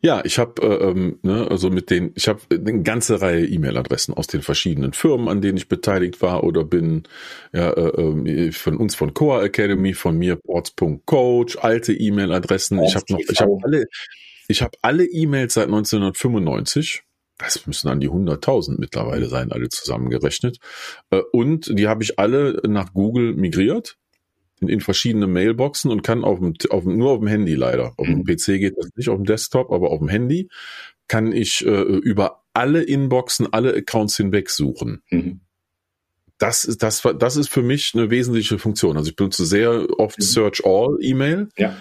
Ja, 0.00 0.22
ich 0.24 0.38
habe 0.38 0.62
äh, 0.62 0.90
ähm, 0.90 1.18
ne, 1.22 1.46
also 1.50 1.70
mit 1.70 1.90
den, 1.90 2.12
ich 2.14 2.28
habe 2.28 2.40
eine 2.50 2.82
ganze 2.82 3.20
Reihe 3.20 3.46
E-Mail-Adressen 3.46 4.14
aus 4.14 4.26
den 4.26 4.42
verschiedenen 4.42 4.92
Firmen, 4.92 5.28
an 5.28 5.40
denen 5.40 5.58
ich 5.58 5.68
beteiligt 5.68 6.22
war 6.22 6.44
oder 6.44 6.64
bin, 6.64 7.04
ja, 7.52 7.70
äh, 7.70 8.00
ähm, 8.00 8.52
von 8.52 8.76
uns 8.76 8.94
von 8.94 9.14
Coa 9.14 9.42
Academy, 9.42 9.92
von 9.92 10.16
mir 10.16 10.36
ports.coach, 10.36 11.58
alte 11.60 11.92
E-Mail-Adressen. 11.92 12.82
Ich 12.82 12.94
habe 12.96 13.04
noch, 13.10 13.18
ich 13.18 13.40
habe 13.40 13.58
alle, 13.62 13.84
ich 14.48 14.62
habe 14.62 14.76
alle 14.82 15.04
E-Mails 15.04 15.54
seit 15.54 15.66
1995. 15.66 17.02
Das 17.38 17.66
müssen 17.66 17.88
an 17.88 18.00
die 18.00 18.10
100.000 18.10 18.76
mittlerweile 18.78 19.26
sein, 19.26 19.50
alle 19.52 19.68
zusammengerechnet. 19.68 20.58
Äh, 21.10 21.20
und 21.32 21.78
die 21.78 21.88
habe 21.88 22.02
ich 22.02 22.18
alle 22.18 22.60
nach 22.66 22.92
Google 22.92 23.34
migriert 23.34 23.96
in, 24.60 24.68
in 24.68 24.80
verschiedene 24.80 25.26
Mailboxen 25.26 25.90
und 25.90 26.02
kann 26.02 26.24
auf 26.24 26.38
dem, 26.38 26.54
auf 26.70 26.84
dem, 26.84 26.96
nur 26.96 27.12
auf 27.12 27.18
dem 27.18 27.28
Handy 27.28 27.54
leider. 27.54 27.94
Auf 27.96 28.06
dem 28.06 28.18
mhm. 28.18 28.24
PC 28.24 28.58
geht 28.58 28.76
das 28.76 28.90
nicht, 28.94 29.08
auf 29.08 29.16
dem 29.16 29.24
Desktop, 29.24 29.72
aber 29.72 29.90
auf 29.90 29.98
dem 29.98 30.08
Handy 30.08 30.48
kann 31.08 31.32
ich 31.32 31.64
äh, 31.66 31.70
über 31.70 32.42
alle 32.54 32.82
Inboxen, 32.82 33.52
alle 33.52 33.74
Accounts 33.74 34.16
hinweg 34.16 34.50
suchen. 34.50 35.02
Mhm. 35.10 35.40
das 36.38 36.64
ist, 36.64 36.82
das, 36.82 37.02
das 37.18 37.36
ist 37.36 37.48
für 37.48 37.62
mich 37.62 37.92
eine 37.94 38.10
wesentliche 38.10 38.58
Funktion. 38.58 38.96
Also 38.96 39.10
ich 39.10 39.16
benutze 39.16 39.44
sehr 39.44 39.86
oft 39.98 40.18
mhm. 40.18 40.22
Search 40.22 40.62
All 40.64 40.96
E-Mail. 41.00 41.48
Ja. 41.56 41.76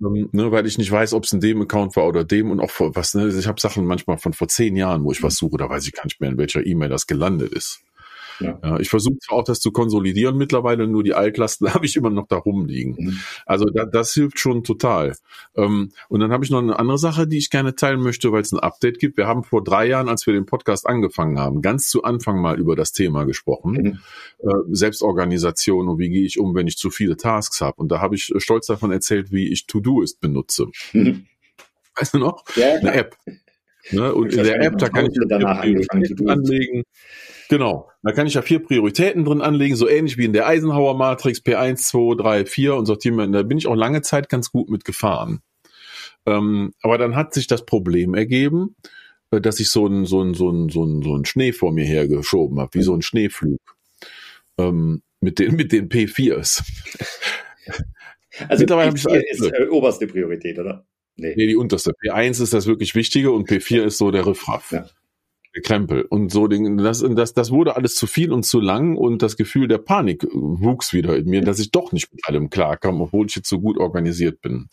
Ähm, 0.00 0.28
ne, 0.32 0.52
weil 0.52 0.66
ich 0.66 0.78
nicht 0.78 0.90
weiß, 0.90 1.14
ob 1.14 1.24
es 1.24 1.32
in 1.32 1.40
dem 1.40 1.62
Account 1.62 1.96
war 1.96 2.06
oder 2.06 2.22
dem 2.24 2.50
und 2.50 2.60
auch 2.60 2.70
vor, 2.70 2.94
was, 2.94 3.14
ne, 3.14 3.28
ich 3.28 3.46
habe 3.46 3.60
Sachen 3.60 3.86
manchmal 3.86 4.18
von 4.18 4.34
vor 4.34 4.48
zehn 4.48 4.76
Jahren, 4.76 5.04
wo 5.04 5.12
ich 5.12 5.22
was 5.22 5.36
suche, 5.36 5.56
da 5.56 5.70
weiß 5.70 5.86
ich 5.86 5.94
gar 5.94 6.04
nicht 6.04 6.20
mehr, 6.20 6.30
in 6.30 6.38
welcher 6.38 6.64
E-Mail 6.66 6.90
das 6.90 7.06
gelandet 7.06 7.52
ist. 7.52 7.80
Ja. 8.40 8.58
ja 8.62 8.80
ich 8.80 8.88
versuche 8.88 9.16
auch 9.28 9.44
das 9.44 9.60
zu 9.60 9.72
konsolidieren 9.72 10.36
mittlerweile, 10.36 10.86
nur 10.86 11.02
die 11.02 11.14
Altlasten 11.14 11.68
habe 11.74 11.86
ich 11.86 11.96
immer 11.96 12.10
noch 12.10 12.26
da 12.26 12.36
rumliegen. 12.36 12.96
Mhm. 12.98 13.18
Also 13.44 13.66
da, 13.66 13.84
das 13.84 14.12
hilft 14.12 14.38
schon 14.38 14.64
total. 14.64 15.14
Ähm, 15.56 15.92
und 16.08 16.20
dann 16.20 16.32
habe 16.32 16.44
ich 16.44 16.50
noch 16.50 16.58
eine 16.58 16.78
andere 16.78 16.98
Sache, 16.98 17.26
die 17.26 17.38
ich 17.38 17.50
gerne 17.50 17.74
teilen 17.74 18.00
möchte, 18.00 18.32
weil 18.32 18.42
es 18.42 18.52
ein 18.52 18.58
Update 18.58 18.98
gibt. 18.98 19.16
Wir 19.16 19.26
haben 19.26 19.44
vor 19.44 19.62
drei 19.62 19.86
Jahren, 19.86 20.08
als 20.08 20.26
wir 20.26 20.34
den 20.34 20.46
Podcast 20.46 20.86
angefangen 20.86 21.38
haben, 21.38 21.62
ganz 21.62 21.88
zu 21.88 22.04
Anfang 22.04 22.40
mal 22.40 22.58
über 22.58 22.76
das 22.76 22.92
Thema 22.92 23.24
gesprochen. 23.24 23.72
Mhm. 23.72 23.98
Äh, 24.38 24.54
Selbstorganisation 24.70 25.88
und 25.88 25.98
wie 25.98 26.08
gehe 26.08 26.24
ich 26.24 26.38
um, 26.38 26.54
wenn 26.54 26.66
ich 26.66 26.76
zu 26.76 26.90
viele 26.90 27.16
Tasks 27.16 27.60
habe. 27.60 27.76
Und 27.76 27.90
da 27.90 28.00
habe 28.00 28.14
ich 28.14 28.32
stolz 28.36 28.66
davon 28.66 28.92
erzählt, 28.92 29.32
wie 29.32 29.48
ich 29.48 29.66
To-Doist 29.66 30.20
benutze. 30.20 30.66
Mhm. 30.92 31.26
Weißt 31.96 32.14
du 32.14 32.18
noch? 32.18 32.44
Ja, 32.56 32.74
eine 32.74 32.92
App. 32.92 33.16
Ne? 33.90 34.14
Und 34.14 34.34
in 34.34 34.44
der 34.44 34.60
App, 34.60 34.78
da 34.78 34.88
kann 34.88 35.06
ich 35.06 35.18
danach 35.28 35.60
anlegen. 35.60 36.84
Genau. 37.48 37.88
Da 38.02 38.12
kann 38.12 38.26
ich 38.26 38.34
ja 38.34 38.42
vier 38.42 38.58
Prioritäten 38.58 39.24
drin 39.24 39.40
anlegen, 39.40 39.76
so 39.76 39.88
ähnlich 39.88 40.18
wie 40.18 40.24
in 40.24 40.32
der 40.32 40.46
Eisenhower 40.46 40.96
Matrix 40.96 41.40
P1, 41.40 41.76
2, 41.76 42.22
3, 42.22 42.46
4 42.46 42.74
und 42.74 42.86
sortieren. 42.86 43.32
Da 43.32 43.42
bin 43.42 43.58
ich 43.58 43.66
auch 43.66 43.76
lange 43.76 44.02
Zeit 44.02 44.28
ganz 44.28 44.50
gut 44.50 44.68
mitgefahren. 44.68 45.40
Ähm, 46.26 46.72
aber 46.82 46.98
dann 46.98 47.14
hat 47.14 47.34
sich 47.34 47.46
das 47.46 47.64
Problem 47.64 48.14
ergeben, 48.14 48.74
äh, 49.30 49.40
dass 49.40 49.60
ich 49.60 49.70
so 49.70 49.86
einen 49.86 50.06
so 50.06 50.20
einen 50.20 50.34
so 50.34 50.48
einen 50.48 50.68
so 50.68 50.82
einen 50.82 51.02
so 51.02 51.14
einen 51.14 51.24
Schnee 51.24 51.52
vor 51.52 51.72
mir 51.72 51.84
hergeschoben 51.84 52.58
habe, 52.58 52.70
wie 52.74 52.82
so 52.82 52.94
ein 52.94 53.02
Schneeflug. 53.02 53.60
Ähm, 54.58 55.02
mit 55.20 55.38
den 55.38 55.54
mit 55.54 55.72
den 55.72 55.88
P4s. 55.88 56.62
Also 58.48 58.62
Mittlerweile 58.62 58.90
P4 58.90 59.22
ist 59.30 59.42
äh, 59.42 59.66
oberste 59.68 60.06
Priorität, 60.06 60.58
oder? 60.58 60.84
Nee. 61.16 61.34
nee, 61.36 61.46
die 61.46 61.56
unterste. 61.56 61.92
P1 61.92 62.42
ist 62.42 62.52
das 62.52 62.66
wirklich 62.66 62.94
Wichtige 62.94 63.32
und 63.32 63.48
P4 63.48 63.84
ist 63.84 63.98
so 63.98 64.10
der 64.10 64.26
Riffraff. 64.26 64.70
Ja. 64.72 64.86
Krempel. 65.62 66.02
Und 66.02 66.30
so, 66.30 66.46
das, 66.46 67.04
das, 67.08 67.34
das 67.34 67.50
wurde 67.50 67.76
alles 67.76 67.94
zu 67.94 68.06
viel 68.06 68.32
und 68.32 68.44
zu 68.44 68.60
lang 68.60 68.96
und 68.96 69.22
das 69.22 69.36
Gefühl 69.36 69.68
der 69.68 69.78
Panik 69.78 70.26
wuchs 70.32 70.92
wieder 70.92 71.16
in 71.16 71.26
mir, 71.26 71.40
dass 71.40 71.58
ich 71.58 71.70
doch 71.70 71.92
nicht 71.92 72.12
mit 72.12 72.26
allem 72.26 72.50
klarkam, 72.50 73.00
obwohl 73.00 73.26
ich 73.26 73.36
jetzt 73.36 73.48
so 73.48 73.60
gut 73.60 73.78
organisiert 73.78 74.40
bin. 74.40 74.68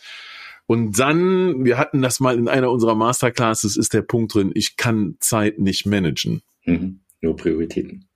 Und 0.66 0.98
dann, 0.98 1.66
wir 1.66 1.78
hatten 1.78 2.02
das 2.02 2.20
mal 2.20 2.38
in 2.38 2.48
einer 2.48 2.72
unserer 2.72 2.96
Masterclasses, 2.96 3.76
ist 3.76 3.94
der 3.94 4.02
Punkt 4.02 4.34
drin, 4.34 4.52
ich 4.54 4.78
kann 4.78 5.18
Zeit 5.20 5.60
nicht 5.60 5.86
managen. 5.86 6.42
Mhm. 6.66 7.02
Nur 7.22 7.36
Prioritäten. 7.36 8.08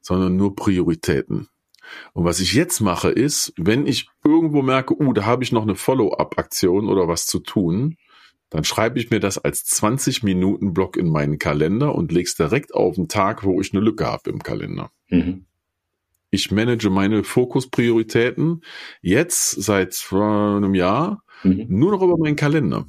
Sondern 0.00 0.36
nur 0.36 0.54
Prioritäten. 0.54 1.48
Und 2.12 2.24
was 2.24 2.40
ich 2.40 2.54
jetzt 2.54 2.80
mache 2.80 3.10
ist, 3.10 3.52
wenn 3.56 3.86
ich 3.86 4.08
irgendwo 4.24 4.62
merke, 4.62 4.94
uh, 5.00 5.12
da 5.12 5.24
habe 5.24 5.42
ich 5.42 5.52
noch 5.52 5.62
eine 5.62 5.74
Follow-up-Aktion 5.74 6.88
oder 6.88 7.08
was 7.08 7.26
zu 7.26 7.38
tun, 7.40 7.96
dann 8.50 8.64
schreibe 8.64 8.98
ich 8.98 9.10
mir 9.10 9.20
das 9.20 9.38
als 9.38 9.64
20 9.64 10.22
Minuten 10.22 10.74
Block 10.74 10.96
in 10.96 11.08
meinen 11.08 11.38
Kalender 11.38 11.94
und 11.94 12.12
leg's 12.12 12.34
direkt 12.34 12.74
auf 12.74 12.96
den 12.96 13.08
Tag, 13.08 13.44
wo 13.44 13.60
ich 13.60 13.72
eine 13.72 13.82
Lücke 13.82 14.06
habe 14.06 14.30
im 14.30 14.42
Kalender. 14.42 14.90
Mhm. 15.08 15.46
Ich 16.30 16.50
manage 16.50 16.90
meine 16.90 17.24
Fokusprioritäten 17.24 18.62
jetzt 19.02 19.50
seit 19.50 20.06
einem 20.12 20.74
Jahr 20.74 21.22
mhm. 21.42 21.66
nur 21.68 21.92
noch 21.92 22.02
über 22.02 22.16
meinen 22.18 22.36
Kalender. 22.36 22.86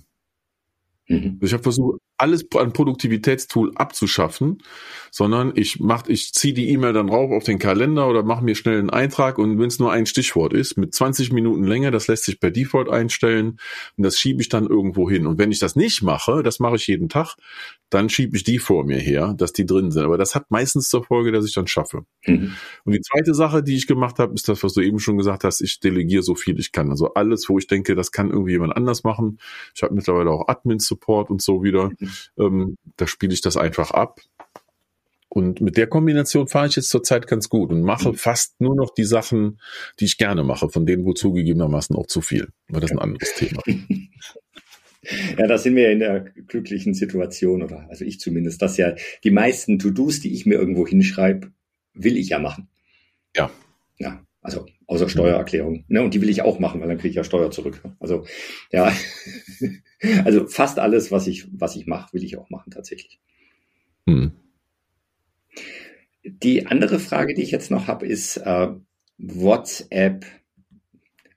Mhm. 1.08 1.40
Ich 1.42 1.54
habe 1.54 1.64
versucht, 1.64 2.01
alles 2.22 2.46
an 2.56 2.72
Produktivitätstool 2.72 3.72
abzuschaffen, 3.76 4.60
sondern 5.10 5.54
ich 5.56 5.80
mach, 5.80 6.08
ich 6.08 6.34
ziehe 6.34 6.54
die 6.54 6.70
E-Mail 6.70 6.94
dann 6.94 7.10
rauf 7.10 7.32
auf 7.32 7.44
den 7.44 7.60
Kalender 7.60 8.08
oder 8.08 8.24
mache 8.24 8.44
mir 8.44 8.56
schnell 8.56 8.80
einen 8.80 8.90
Eintrag 8.90 9.38
und 9.38 9.60
wenn 9.60 9.68
es 9.68 9.80
nur 9.80 9.92
ein 9.92 10.06
Stichwort 10.06 10.54
ist, 10.54 10.78
mit 10.78 10.94
20 10.94 11.34
Minuten 11.34 11.66
Länge, 11.66 11.92
das 11.92 12.08
lässt 12.08 12.26
sich 12.26 12.40
per 12.40 12.52
Default 12.52 12.90
einstellen 12.90 13.60
und 13.98 14.04
das 14.04 14.20
schiebe 14.20 14.42
ich 14.42 14.50
dann 14.50 14.68
irgendwo 14.68 15.10
hin. 15.10 15.28
Und 15.28 15.38
wenn 15.38 15.52
ich 15.52 15.60
das 15.60 15.76
nicht 15.76 16.02
mache, 16.04 16.44
das 16.44 16.60
mache 16.60 16.76
ich 16.76 16.88
jeden 16.88 17.10
Tag, 17.10 17.36
dann 17.92 18.08
schiebe 18.08 18.38
ich 18.38 18.44
die 18.46 18.58
vor 18.58 18.86
mir 18.86 19.00
her, 19.00 19.36
dass 19.38 19.52
die 19.52 19.66
drin 19.66 19.92
sind. 19.92 20.04
Aber 20.04 20.18
das 20.18 20.34
hat 20.34 20.50
meistens 20.50 20.88
zur 20.88 21.04
Folge, 21.04 21.34
dass 21.34 21.46
ich 21.46 21.54
dann 21.54 21.68
schaffe. 21.68 22.06
Mhm. 22.26 22.54
Und 22.86 22.94
die 22.94 23.02
zweite 23.02 23.34
Sache, 23.34 23.62
die 23.62 23.76
ich 23.76 23.86
gemacht 23.86 24.18
habe, 24.18 24.34
ist 24.34 24.48
das, 24.48 24.64
was 24.64 24.74
du 24.74 24.82
eben 24.82 25.00
schon 25.00 25.18
gesagt 25.18 25.44
hast, 25.44 25.60
ich 25.60 25.80
delegiere 25.82 26.24
so 26.24 26.34
viel 26.34 26.58
ich 26.58 26.72
kann. 26.72 26.90
Also 26.90 27.14
alles, 27.14 27.50
wo 27.50 27.58
ich 27.58 27.68
denke, 27.68 27.94
das 27.94 28.14
kann 28.14 28.30
irgendwie 28.30 28.54
jemand 28.54 28.78
anders 28.78 29.04
machen. 29.04 29.40
Ich 29.76 29.84
habe 29.84 29.94
mittlerweile 29.94 30.32
auch 30.32 30.48
Admin-Support 30.48 31.30
und 31.30 31.42
so 31.42 31.64
wieder. 31.64 31.90
Mhm. 32.00 32.10
Ähm, 32.38 32.78
da 32.96 33.08
spiele 33.08 33.34
ich 33.34 33.42
das 33.42 33.58
einfach 33.58 33.92
ab. 33.92 34.22
Und 35.28 35.60
mit 35.60 35.76
der 35.76 35.88
Kombination 35.88 36.48
fahre 36.48 36.68
ich 36.68 36.78
jetzt 36.78 36.90
zurzeit 36.90 37.28
ganz 37.28 37.50
gut 37.50 37.72
und 37.72 37.82
mache 37.82 38.10
mhm. 38.10 38.16
fast 38.16 38.60
nur 38.62 38.76
noch 38.76 38.94
die 38.94 39.04
Sachen, 39.04 39.60
die 40.00 40.06
ich 40.06 40.18
gerne 40.18 40.44
mache, 40.44 40.70
von 40.70 40.86
denen 40.86 41.06
wo 41.06 41.12
zugegebenermaßen 41.12 41.96
auch 41.96 42.08
zu 42.08 42.22
viel. 42.22 42.48
Aber 42.70 42.80
das 42.80 42.92
ist 42.92 42.98
ein 42.98 43.04
anderes 43.04 43.34
Thema. 43.36 43.62
Ja, 45.38 45.48
da 45.48 45.58
sind 45.58 45.76
wir 45.76 45.92
in 45.92 46.00
der 46.00 46.20
glücklichen 46.20 46.94
Situation, 46.94 47.64
oder 47.64 47.90
also 47.90 48.06
ich 48.06 48.20
zumindest, 48.20 48.62
dass 48.62 48.78
ja 48.78 48.94
die 49.24 49.32
meisten 49.32 49.80
To-Dos, 49.80 50.20
die 50.20 50.34
ich 50.34 50.46
mir 50.46 50.56
irgendwo 50.56 50.88
hinschreibe, 50.88 51.52
will 51.94 52.18
ich 52.18 52.30
ja 52.30 52.40
machen. 52.40 52.70
Ja. 53.36 53.52
Ja, 53.98 54.26
also 54.42 54.66
außer 54.88 55.10
Steuererklärung. 55.10 55.86
Ne? 55.88 56.02
Und 56.02 56.14
die 56.14 56.22
will 56.22 56.30
ich 56.30 56.42
auch 56.42 56.60
machen, 56.60 56.82
weil 56.82 56.88
dann 56.88 56.98
kriege 56.98 57.10
ich 57.10 57.16
ja 57.16 57.24
Steuer 57.24 57.52
zurück. 57.52 57.82
Also 58.00 58.26
ja, 58.72 58.94
also 60.26 60.48
fast 60.48 60.80
alles, 60.80 61.12
was 61.12 61.28
ich, 61.28 61.48
was 61.52 61.76
ich 61.76 61.88
mache, 61.88 62.14
will 62.14 62.24
ich 62.24 62.38
auch 62.38 62.50
machen 62.50 62.72
tatsächlich. 62.72 63.20
Hm. 64.08 64.32
Die 66.24 66.68
andere 66.68 67.00
Frage, 67.00 67.34
die 67.34 67.42
ich 67.42 67.52
jetzt 67.52 67.72
noch 67.72 67.88
habe, 67.88 68.06
ist 68.06 68.38
äh, 68.38 68.70
WhatsApp 69.18 70.26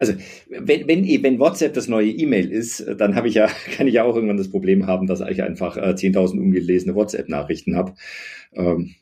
also 0.09 0.15
wenn, 0.49 0.87
wenn, 0.87 1.23
wenn 1.23 1.39
WhatsApp 1.39 1.75
das 1.75 1.89
neue 1.89 2.11
E-Mail 2.11 2.51
ist, 2.51 2.85
dann 2.99 3.15
habe 3.15 3.29
ich 3.29 3.35
ja, 3.35 3.47
kann 3.77 3.87
ich 3.87 3.95
ja 3.95 4.05
auch 4.05 4.15
irgendwann 4.15 4.37
das 4.37 4.51
Problem 4.51 4.87
haben, 4.87 5.07
dass 5.07 5.21
ich 5.21 5.43
einfach 5.43 5.77
äh, 5.77 5.95
10.000 5.95 6.39
ungelesene 6.39 6.95
WhatsApp-Nachrichten 6.95 7.77
habe. 7.77 7.95
Ähm, 8.53 8.95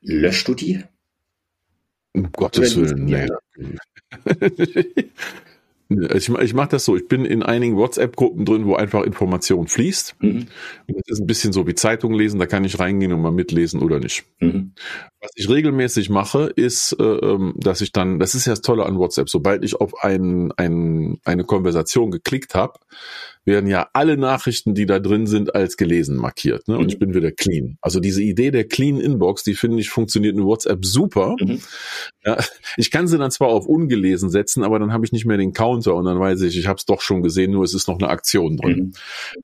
löschst 0.00 0.48
du 0.48 0.54
die? 0.54 0.80
Um 2.12 2.30
Gottes 2.32 2.76
Willen, 2.76 3.04
nee. 3.06 3.26
Ich, 5.88 6.28
ich 6.30 6.54
mache 6.54 6.68
das 6.68 6.84
so, 6.86 6.96
ich 6.96 7.08
bin 7.08 7.26
in 7.26 7.42
einigen 7.42 7.76
WhatsApp-Gruppen 7.76 8.46
drin, 8.46 8.64
wo 8.64 8.74
einfach 8.74 9.02
Information 9.02 9.68
fließt. 9.68 10.16
Mhm. 10.20 10.46
das 10.86 10.96
ist 11.06 11.20
ein 11.20 11.26
bisschen 11.26 11.52
so 11.52 11.66
wie 11.66 11.74
Zeitung 11.74 12.14
lesen, 12.14 12.38
da 12.38 12.46
kann 12.46 12.64
ich 12.64 12.78
reingehen 12.78 13.12
und 13.12 13.20
mal 13.20 13.30
mitlesen 13.30 13.82
oder 13.82 14.00
nicht. 14.00 14.24
Mhm. 14.40 14.72
Was 15.20 15.30
ich 15.34 15.48
regelmäßig 15.48 16.08
mache, 16.08 16.44
ist, 16.56 16.96
äh, 16.98 17.02
ähm, 17.02 17.54
dass 17.58 17.82
ich 17.82 17.92
dann, 17.92 18.18
das 18.18 18.34
ist 18.34 18.46
ja 18.46 18.52
das 18.52 18.62
Tolle 18.62 18.86
an 18.86 18.98
WhatsApp, 18.98 19.28
sobald 19.28 19.62
ich 19.62 19.76
auf 19.76 20.02
ein, 20.02 20.52
ein, 20.56 21.18
eine 21.24 21.44
Konversation 21.44 22.10
geklickt 22.10 22.54
habe, 22.54 22.78
werden 23.44 23.68
ja 23.68 23.88
alle 23.92 24.16
Nachrichten, 24.16 24.74
die 24.74 24.86
da 24.86 24.98
drin 24.98 25.26
sind, 25.26 25.54
als 25.54 25.76
gelesen 25.76 26.16
markiert. 26.16 26.66
Ne? 26.68 26.76
Und 26.76 26.84
mhm. 26.84 26.88
ich 26.88 26.98
bin 26.98 27.14
wieder 27.14 27.30
clean. 27.30 27.76
Also 27.80 28.00
diese 28.00 28.22
Idee 28.22 28.50
der 28.50 28.64
Clean 28.64 28.98
Inbox, 28.98 29.42
die 29.44 29.54
finde 29.54 29.80
ich 29.80 29.90
funktioniert 29.90 30.36
in 30.36 30.44
WhatsApp 30.44 30.84
super. 30.84 31.36
Mhm. 31.40 31.60
Ja, 32.24 32.38
ich 32.76 32.90
kann 32.90 33.06
sie 33.06 33.18
dann 33.18 33.30
zwar 33.30 33.48
auf 33.48 33.66
ungelesen 33.66 34.30
setzen, 34.30 34.64
aber 34.64 34.78
dann 34.78 34.92
habe 34.92 35.04
ich 35.04 35.12
nicht 35.12 35.26
mehr 35.26 35.36
den 35.36 35.52
Counter 35.52 35.94
und 35.94 36.06
dann 36.06 36.18
weiß 36.18 36.40
ich, 36.42 36.56
ich 36.56 36.66
habe 36.66 36.78
es 36.78 36.86
doch 36.86 37.00
schon 37.00 37.22
gesehen, 37.22 37.52
nur 37.52 37.64
es 37.64 37.74
ist 37.74 37.88
noch 37.88 37.98
eine 37.98 38.08
Aktion 38.08 38.56
drin. 38.56 38.78
Mhm. 38.78 38.92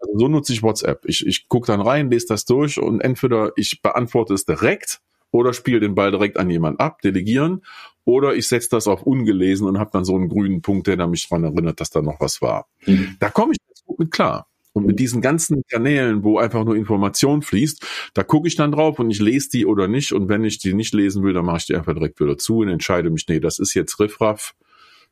Also 0.01 0.19
so 0.19 0.29
nutze 0.29 0.53
ich 0.53 0.63
WhatsApp. 0.63 1.05
Ich, 1.05 1.27
ich 1.27 1.49
gucke 1.49 1.67
dann 1.67 1.81
rein, 1.81 2.11
lese 2.11 2.27
das 2.29 2.45
durch 2.45 2.81
und 2.81 3.01
entweder 3.01 3.53
ich 3.57 3.83
beantworte 3.83 4.35
es 4.35 4.45
direkt 4.45 5.01
oder 5.33 5.53
spiele 5.53 5.81
den 5.81 5.95
Ball 5.95 6.11
direkt 6.11 6.39
an 6.39 6.51
jemand 6.51 6.81
ab, 6.81 7.03
delegieren, 7.03 7.63
oder 8.05 8.35
ich 8.35 8.49
setze 8.49 8.71
das 8.71 8.89
auf 8.89 9.03
ungelesen 9.03 9.67
und 9.67 9.79
habe 9.79 9.91
dann 9.93 10.05
so 10.05 10.17
einen 10.17 10.29
grünen 10.29 10.63
Punkt, 10.63 10.87
der 10.87 11.07
mich 11.07 11.29
daran 11.29 11.45
erinnert, 11.45 11.81
dass 11.81 11.91
da 11.91 12.03
noch 12.03 12.19
was 12.19 12.43
war. 12.43 12.67
Mhm. 12.87 13.17
Da 13.21 13.31
komme 13.31 13.53
ich 13.53 13.59
gut 13.91 13.99
mit 13.99 14.11
klar. 14.11 14.47
Und 14.73 14.87
mit 14.87 15.01
diesen 15.01 15.21
ganzen 15.21 15.65
Kanälen, 15.69 16.23
wo 16.23 16.39
einfach 16.39 16.65
nur 16.65 16.77
Information 16.77 17.43
fließt, 17.43 17.85
da 18.15 18.23
gucke 18.23 18.47
ich 18.47 18.55
dann 18.55 18.71
drauf 18.71 19.01
und 19.01 19.11
ich 19.11 19.19
lese 19.19 19.51
die 19.51 19.67
oder 19.67 19.89
nicht. 19.89 20.13
Und 20.13 20.29
wenn 20.29 20.45
ich 20.45 20.59
die 20.59 20.75
nicht 20.75 20.95
lesen 20.95 21.25
will, 21.25 21.33
dann 21.33 21.45
mache 21.45 21.59
ich 21.59 21.67
die 21.67 21.75
einfach 21.75 21.93
direkt 21.93 22.21
wieder 22.21 22.39
zu 22.39 22.59
und 22.59 22.69
entscheide 22.69 23.11
mich, 23.11 23.27
nee, 23.29 23.41
das 23.41 23.59
ist 23.59 23.75
jetzt 23.75 23.99
Riffraff, 23.99 24.55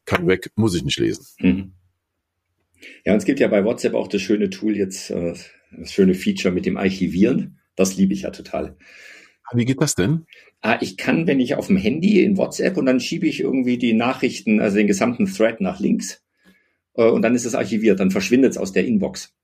kann 0.04 0.28
weg, 0.28 0.52
muss 0.54 0.76
ich 0.76 0.84
nicht 0.84 1.00
lesen. 1.00 1.26
Mhm. 1.40 1.72
Ja, 3.04 3.14
und 3.14 3.18
es 3.18 3.24
gibt 3.24 3.40
ja 3.40 3.48
bei 3.48 3.64
WhatsApp 3.64 3.94
auch 3.94 4.06
das 4.06 4.22
schöne 4.22 4.48
Tool 4.48 4.76
jetzt, 4.76 5.10
äh, 5.10 5.34
das 5.76 5.92
schöne 5.92 6.14
Feature 6.14 6.54
mit 6.54 6.64
dem 6.64 6.76
Archivieren. 6.76 7.58
Das 7.74 7.96
liebe 7.96 8.14
ich 8.14 8.22
ja 8.22 8.30
total. 8.30 8.76
Ah, 9.42 9.56
wie 9.56 9.64
geht 9.64 9.82
das 9.82 9.96
denn? 9.96 10.24
Ah, 10.60 10.78
ich 10.80 10.96
kann, 10.96 11.26
wenn 11.26 11.40
ich 11.40 11.56
auf 11.56 11.66
dem 11.66 11.76
Handy 11.76 12.22
in 12.22 12.36
WhatsApp 12.36 12.76
und 12.76 12.86
dann 12.86 13.00
schiebe 13.00 13.26
ich 13.26 13.40
irgendwie 13.40 13.76
die 13.76 13.92
Nachrichten, 13.92 14.60
also 14.60 14.76
den 14.76 14.86
gesamten 14.86 15.26
Thread 15.26 15.60
nach 15.60 15.80
links 15.80 16.22
und 17.04 17.22
dann 17.22 17.34
ist 17.34 17.44
es 17.44 17.54
archiviert, 17.54 18.00
dann 18.00 18.10
verschwindet 18.10 18.52
es 18.52 18.58
aus 18.58 18.72
der 18.72 18.86
Inbox. 18.86 19.34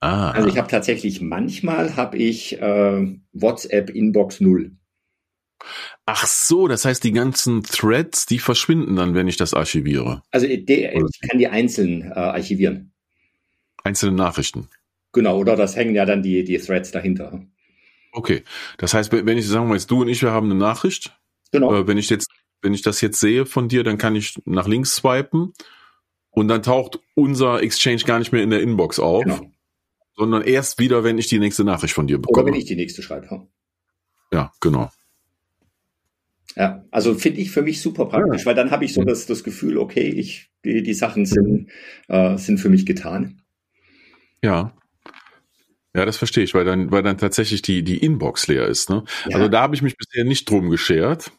Ah. 0.00 0.30
Also 0.30 0.48
ich 0.48 0.58
habe 0.58 0.68
tatsächlich 0.68 1.20
manchmal 1.20 1.96
habe 1.96 2.16
ich 2.18 2.60
äh, 2.60 3.18
WhatsApp 3.32 3.90
Inbox 3.90 4.40
0. 4.40 4.72
Ach 6.06 6.26
so, 6.26 6.68
das 6.68 6.84
heißt, 6.84 7.02
die 7.02 7.12
ganzen 7.12 7.64
Threads, 7.64 8.26
die 8.26 8.38
verschwinden 8.38 8.96
dann, 8.96 9.14
wenn 9.14 9.26
ich 9.26 9.36
das 9.36 9.54
archiviere. 9.54 10.22
Also 10.30 10.46
äh, 10.46 10.54
ich 10.54 11.28
kann 11.28 11.38
die 11.38 11.48
einzeln 11.48 12.02
äh, 12.02 12.14
archivieren. 12.14 12.92
Einzelne 13.82 14.12
Nachrichten. 14.12 14.68
Genau, 15.12 15.38
oder 15.38 15.56
das 15.56 15.74
hängen 15.74 15.94
ja 15.94 16.04
dann 16.04 16.22
die, 16.22 16.44
die 16.44 16.58
Threads 16.58 16.92
dahinter. 16.92 17.42
Okay. 18.12 18.44
Das 18.78 18.94
heißt, 18.94 19.12
wenn 19.12 19.38
ich, 19.38 19.46
sagen 19.46 19.64
wir 19.64 19.70
mal, 19.70 19.74
jetzt 19.74 19.90
du 19.90 20.02
und 20.02 20.08
ich, 20.08 20.22
wir 20.22 20.30
haben 20.30 20.50
eine 20.50 20.58
Nachricht. 20.58 21.16
Genau. 21.50 21.74
Äh, 21.74 21.86
wenn 21.86 21.98
ich 21.98 22.08
jetzt, 22.08 22.28
wenn 22.62 22.74
ich 22.74 22.82
das 22.82 23.00
jetzt 23.00 23.18
sehe 23.18 23.46
von 23.46 23.68
dir, 23.68 23.82
dann 23.82 23.98
kann 23.98 24.14
ich 24.14 24.40
nach 24.44 24.68
links 24.68 24.94
swipen 24.94 25.52
und 26.30 26.48
dann 26.48 26.62
taucht 26.62 27.00
unser 27.14 27.62
Exchange 27.62 28.02
gar 28.04 28.18
nicht 28.18 28.32
mehr 28.32 28.42
in 28.42 28.50
der 28.50 28.62
Inbox 28.62 28.98
auf. 28.98 29.24
Genau. 29.24 29.50
Sondern 30.16 30.42
erst 30.42 30.78
wieder, 30.78 31.04
wenn 31.04 31.18
ich 31.18 31.28
die 31.28 31.38
nächste 31.38 31.64
Nachricht 31.64 31.94
von 31.94 32.06
dir 32.06 32.18
bekomme. 32.18 32.44
Oder 32.44 32.52
wenn 32.52 32.58
ich 32.60 32.66
die 32.66 32.76
nächste 32.76 33.02
schreibe. 33.02 33.46
Ja, 34.32 34.52
genau. 34.60 34.90
Ja, 36.56 36.84
also 36.90 37.14
finde 37.14 37.40
ich 37.40 37.52
für 37.52 37.62
mich 37.62 37.80
super 37.80 38.06
praktisch, 38.06 38.40
ja. 38.40 38.46
weil 38.46 38.54
dann 38.56 38.72
habe 38.72 38.84
ich 38.84 38.92
so 38.92 39.04
das, 39.04 39.26
das 39.26 39.44
Gefühl, 39.44 39.78
okay, 39.78 40.08
ich, 40.08 40.50
die, 40.64 40.82
die 40.82 40.94
Sachen 40.94 41.24
sind, 41.24 41.70
äh, 42.08 42.36
sind 42.36 42.58
für 42.58 42.68
mich 42.68 42.84
getan. 42.84 43.42
Ja. 44.42 44.74
Ja, 45.94 46.04
das 46.04 46.16
verstehe 46.16 46.44
ich, 46.44 46.54
weil 46.54 46.64
dann, 46.64 46.90
weil 46.90 47.02
dann 47.02 47.16
tatsächlich 47.16 47.62
die, 47.62 47.82
die 47.82 47.98
Inbox 47.98 48.48
leer 48.48 48.66
ist. 48.66 48.90
Ne? 48.90 49.04
Ja. 49.28 49.36
Also 49.36 49.48
da 49.48 49.62
habe 49.62 49.74
ich 49.74 49.82
mich 49.82 49.96
bisher 49.96 50.24
nicht 50.24 50.50
drum 50.50 50.68
geschert. 50.70 51.30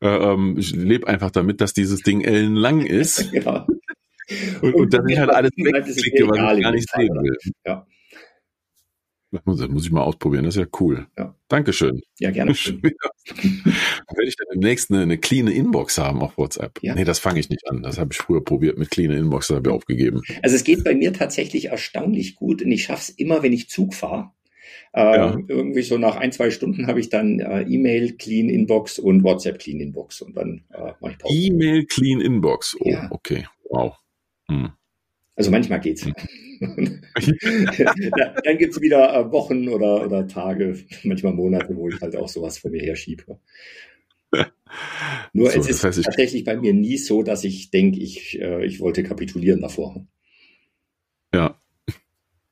Äh, 0.00 0.08
ähm, 0.08 0.56
ich 0.58 0.74
lebe 0.74 1.06
einfach 1.06 1.30
damit, 1.30 1.60
dass 1.60 1.72
dieses 1.72 2.00
Ding 2.02 2.20
ellenlang 2.20 2.84
ist. 2.84 3.30
ja. 3.32 3.66
Und, 4.60 4.74
und, 4.74 4.94
dass 4.94 5.02
ich 5.08 5.18
halt 5.18 5.30
alles 5.30 5.52
wegklicke, 5.56 6.28
was 6.28 6.56
ich 6.56 6.62
gar 6.62 6.72
nicht 6.72 6.90
sehen 6.90 7.14
will. 7.14 7.36
Ja. 7.66 7.86
Das 9.32 9.68
muss 9.68 9.84
ich 9.84 9.90
mal 9.90 10.02
ausprobieren, 10.02 10.44
das 10.44 10.56
ist 10.56 10.60
ja 10.60 10.68
cool. 10.80 11.06
Ja. 11.18 11.34
Dankeschön. 11.48 12.00
Ja, 12.18 12.30
gerne. 12.30 12.52
Werde 12.54 12.84
ich 14.24 14.36
dann 14.36 14.46
demnächst 14.52 14.90
eine, 14.90 15.02
eine 15.02 15.18
clean 15.18 15.48
Inbox 15.48 15.98
haben 15.98 16.22
auf 16.22 16.38
WhatsApp? 16.38 16.78
Ja. 16.82 16.94
Nee, 16.94 17.04
das 17.04 17.18
fange 17.18 17.40
ich 17.40 17.50
nicht 17.50 17.68
an. 17.68 17.82
Das 17.82 17.98
habe 17.98 18.10
ich 18.12 18.18
früher 18.18 18.42
probiert 18.42 18.78
mit 18.78 18.90
clean 18.90 19.10
Inbox, 19.10 19.48
das 19.48 19.56
habe 19.56 19.68
ich 19.68 19.74
aufgegeben. 19.74 20.22
Also 20.42 20.56
es 20.56 20.64
geht 20.64 20.84
bei 20.84 20.94
mir 20.94 21.12
tatsächlich 21.12 21.66
erstaunlich 21.66 22.36
gut 22.36 22.62
und 22.62 22.70
ich 22.70 22.84
schaffe 22.84 23.02
es 23.02 23.10
immer, 23.10 23.42
wenn 23.42 23.52
ich 23.52 23.68
Zug 23.68 23.94
fahre. 23.94 24.30
Äh, 24.92 25.00
ja. 25.00 25.38
Irgendwie 25.48 25.82
so 25.82 25.98
nach 25.98 26.16
ein, 26.16 26.32
zwei 26.32 26.50
Stunden 26.50 26.86
habe 26.86 27.00
ich 27.00 27.10
dann 27.10 27.40
äh, 27.40 27.62
E-Mail 27.62 28.12
Clean 28.12 28.48
Inbox 28.48 28.98
und 28.98 29.22
WhatsApp 29.24 29.58
Clean 29.58 29.80
Inbox 29.80 30.22
und 30.22 30.36
dann 30.36 30.64
äh, 30.72 30.92
mache 31.00 31.12
ich 31.12 31.18
Pause. 31.18 31.34
E-Mail 31.34 31.84
Clean 31.86 32.20
Inbox. 32.20 32.76
Oh, 32.80 32.88
ja. 32.88 33.08
okay. 33.10 33.46
Wow. 33.68 33.96
Hm. 34.50 34.72
Also 35.36 35.50
manchmal 35.50 35.80
geht's. 35.80 36.04
Hm. 36.04 36.14
dann 38.44 38.58
gibt's 38.58 38.80
wieder 38.80 39.14
äh, 39.14 39.30
Wochen 39.30 39.68
oder, 39.68 40.04
oder 40.04 40.26
Tage, 40.26 40.78
manchmal 41.04 41.34
Monate, 41.34 41.76
wo 41.76 41.88
ich 41.88 42.00
halt 42.00 42.16
auch 42.16 42.28
sowas 42.28 42.58
vor 42.58 42.70
mir 42.70 42.82
herschiebe. 42.82 43.38
Nur 45.32 45.50
so, 45.50 45.60
es 45.60 45.68
ist 45.68 45.84
heißt, 45.84 46.02
tatsächlich 46.02 46.44
bei 46.44 46.56
mir 46.56 46.72
nie 46.72 46.96
so, 46.96 47.22
dass 47.22 47.44
ich 47.44 47.70
denke, 47.70 48.00
ich, 48.00 48.40
äh, 48.40 48.64
ich 48.64 48.80
wollte 48.80 49.02
kapitulieren 49.02 49.60
davor. 49.60 50.06
Ja. 51.34 51.60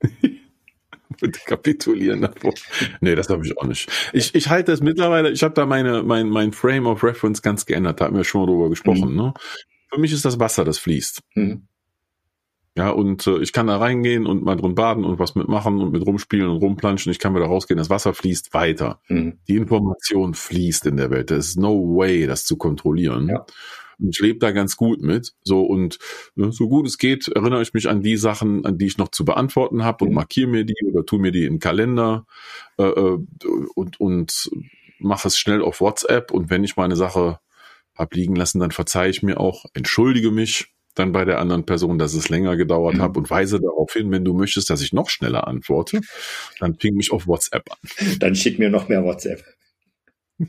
kapitulieren 1.46 2.20
davor. 2.22 2.52
Nee, 3.00 3.14
das 3.14 3.28
habe 3.30 3.46
ich 3.46 3.56
auch 3.56 3.66
nicht. 3.66 3.90
Ich, 4.12 4.34
ich 4.34 4.48
halte 4.50 4.72
es 4.72 4.82
mittlerweile, 4.82 5.30
ich 5.30 5.42
habe 5.42 5.54
da 5.54 5.64
meine, 5.64 6.02
mein, 6.02 6.28
mein 6.28 6.52
Frame 6.52 6.86
of 6.86 7.02
Reference 7.02 7.40
ganz 7.40 7.64
geändert, 7.64 8.00
da 8.00 8.06
hatten 8.06 8.16
wir 8.16 8.24
schon 8.24 8.42
mal 8.42 8.46
drüber 8.46 8.68
gesprochen. 8.68 9.10
Mhm. 9.10 9.16
Ne? 9.16 9.34
Für 9.90 10.00
mich 10.00 10.12
ist 10.12 10.24
das 10.24 10.38
Wasser, 10.38 10.64
das 10.64 10.78
fließt. 10.78 11.20
Mhm. 11.34 11.68
Ja, 12.76 12.90
und 12.90 13.26
äh, 13.28 13.38
ich 13.38 13.52
kann 13.52 13.68
da 13.68 13.76
reingehen 13.76 14.26
und 14.26 14.42
mal 14.42 14.56
drin 14.56 14.74
baden 14.74 15.04
und 15.04 15.20
was 15.20 15.36
mitmachen 15.36 15.80
und 15.80 15.92
mit 15.92 16.04
rumspielen 16.04 16.48
und 16.48 16.56
rumplanschen. 16.56 17.12
Ich 17.12 17.20
kann 17.20 17.34
wieder 17.34 17.46
rausgehen. 17.46 17.78
Das 17.78 17.90
Wasser 17.90 18.14
fließt 18.14 18.52
weiter. 18.52 19.00
Mhm. 19.08 19.38
Die 19.46 19.56
Information 19.56 20.34
fließt 20.34 20.86
in 20.86 20.96
der 20.96 21.10
Welt. 21.10 21.30
Da 21.30 21.36
ist 21.36 21.56
no 21.56 21.96
way, 21.96 22.26
das 22.26 22.44
zu 22.44 22.56
kontrollieren. 22.56 23.28
Ja. 23.28 23.46
Und 24.00 24.08
ich 24.08 24.20
lebe 24.20 24.40
da 24.40 24.50
ganz 24.50 24.76
gut 24.76 25.00
mit. 25.02 25.34
So 25.44 25.62
und 25.62 25.98
ne, 26.34 26.50
so 26.50 26.68
gut 26.68 26.88
es 26.88 26.98
geht, 26.98 27.28
erinnere 27.28 27.62
ich 27.62 27.74
mich 27.74 27.88
an 27.88 28.02
die 28.02 28.16
Sachen, 28.16 28.66
an 28.66 28.76
die 28.76 28.86
ich 28.86 28.98
noch 28.98 29.08
zu 29.08 29.24
beantworten 29.24 29.84
habe 29.84 30.04
und 30.04 30.10
mhm. 30.10 30.16
markiere 30.16 30.48
mir 30.48 30.64
die 30.64 30.84
oder 30.84 31.06
tu 31.06 31.18
mir 31.18 31.30
die 31.30 31.44
in 31.44 31.54
den 31.54 31.60
Kalender 31.60 32.26
äh, 32.78 32.82
äh 32.82 33.18
und, 33.76 34.00
und 34.00 34.50
mache 34.98 35.28
es 35.28 35.38
schnell 35.38 35.62
auf 35.62 35.80
WhatsApp. 35.80 36.32
Und 36.32 36.50
wenn 36.50 36.64
ich 36.64 36.76
meine 36.76 36.96
Sache 36.96 37.38
hab 37.94 38.14
liegen 38.14 38.34
lassen, 38.34 38.58
dann 38.58 38.72
verzeihe 38.72 39.10
ich 39.10 39.22
mir 39.22 39.38
auch, 39.38 39.66
entschuldige 39.74 40.32
mich 40.32 40.73
dann 40.94 41.12
bei 41.12 41.24
der 41.24 41.38
anderen 41.40 41.66
Person, 41.66 41.98
dass 41.98 42.14
es 42.14 42.28
länger 42.28 42.56
gedauert 42.56 42.96
mhm. 42.96 43.02
hat 43.02 43.16
und 43.16 43.30
weise 43.30 43.60
darauf 43.60 43.92
hin, 43.92 44.10
wenn 44.10 44.24
du 44.24 44.34
möchtest, 44.34 44.70
dass 44.70 44.80
ich 44.82 44.92
noch 44.92 45.10
schneller 45.10 45.46
antworte, 45.48 46.00
dann 46.60 46.76
ping 46.76 46.94
mich 46.94 47.12
auf 47.12 47.26
WhatsApp 47.26 47.70
an. 47.70 47.78
Dann 48.20 48.34
schick 48.34 48.58
mir 48.58 48.70
noch 48.70 48.88
mehr 48.88 49.04
WhatsApp. 49.04 49.44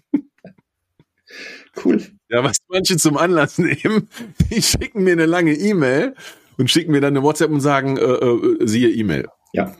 cool. 1.83 2.01
Ja, 2.29 2.43
was 2.43 2.57
manche 2.67 2.97
zum 2.97 3.17
Anlass 3.17 3.57
nehmen, 3.57 4.09
die 4.51 4.61
schicken 4.61 5.03
mir 5.03 5.13
eine 5.13 5.25
lange 5.25 5.53
E-Mail 5.53 6.15
und 6.57 6.71
schicken 6.71 6.91
mir 6.91 7.01
dann 7.01 7.15
eine 7.15 7.23
WhatsApp 7.23 7.51
und 7.51 7.61
sagen, 7.61 7.97
äh, 7.97 8.01
äh, 8.01 8.67
siehe 8.67 8.89
E-Mail. 8.89 9.27
Ja. 9.53 9.75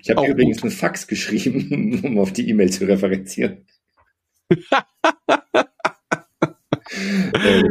Ich 0.00 0.10
habe 0.10 0.26
übrigens 0.26 0.62
einen 0.62 0.72
Fax 0.72 1.06
geschrieben, 1.06 2.00
um 2.04 2.18
auf 2.18 2.32
die 2.32 2.48
E-Mail 2.48 2.70
zu 2.70 2.86
referenzieren. 2.86 3.66
äh, 7.32 7.62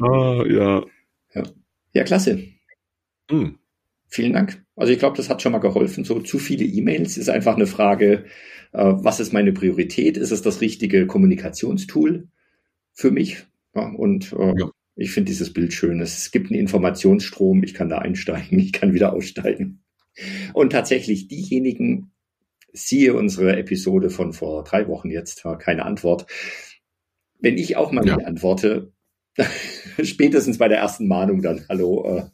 oh, 0.00 0.44
ja. 0.46 0.84
Ja, 1.92 2.04
klasse. 2.04 2.44
Mhm. 3.30 3.58
Vielen 4.08 4.32
Dank. 4.32 4.64
Also 4.74 4.92
ich 4.92 4.98
glaube, 4.98 5.16
das 5.16 5.28
hat 5.28 5.42
schon 5.42 5.52
mal 5.52 5.58
geholfen. 5.58 6.04
So 6.04 6.20
zu 6.20 6.38
viele 6.38 6.64
E-Mails 6.64 7.18
ist 7.18 7.28
einfach 7.28 7.56
eine 7.56 7.66
Frage, 7.66 8.24
äh, 8.72 8.92
was 8.96 9.20
ist 9.20 9.32
meine 9.32 9.52
Priorität? 9.52 10.16
Ist 10.16 10.30
es 10.30 10.42
das 10.42 10.60
richtige 10.60 11.06
Kommunikationstool 11.06 12.28
für 12.92 13.10
mich? 13.10 13.44
Ja, 13.74 13.88
und 13.88 14.32
äh, 14.32 14.54
ja. 14.58 14.70
ich 14.96 15.10
finde 15.10 15.30
dieses 15.30 15.52
Bild 15.52 15.74
schön. 15.74 16.00
Es 16.00 16.30
gibt 16.30 16.50
einen 16.50 16.60
Informationsstrom, 16.60 17.62
ich 17.62 17.74
kann 17.74 17.90
da 17.90 17.98
einsteigen, 17.98 18.58
ich 18.58 18.72
kann 18.72 18.94
wieder 18.94 19.12
aussteigen. 19.12 19.82
Und 20.52 20.72
tatsächlich 20.72 21.28
diejenigen, 21.28 22.10
siehe 22.72 23.14
unsere 23.14 23.56
Episode 23.56 24.10
von 24.10 24.32
vor 24.32 24.64
drei 24.64 24.88
Wochen 24.88 25.10
jetzt, 25.10 25.44
keine 25.58 25.84
Antwort. 25.84 26.26
Wenn 27.38 27.56
ich 27.56 27.76
auch 27.76 27.92
mal 27.92 28.06
ja. 28.06 28.16
antworte, 28.16 28.92
spätestens 30.02 30.58
bei 30.58 30.68
der 30.68 30.78
ersten 30.78 31.08
Mahnung 31.08 31.42
dann, 31.42 31.64
hallo, 31.68 32.18
äh, 32.18 32.24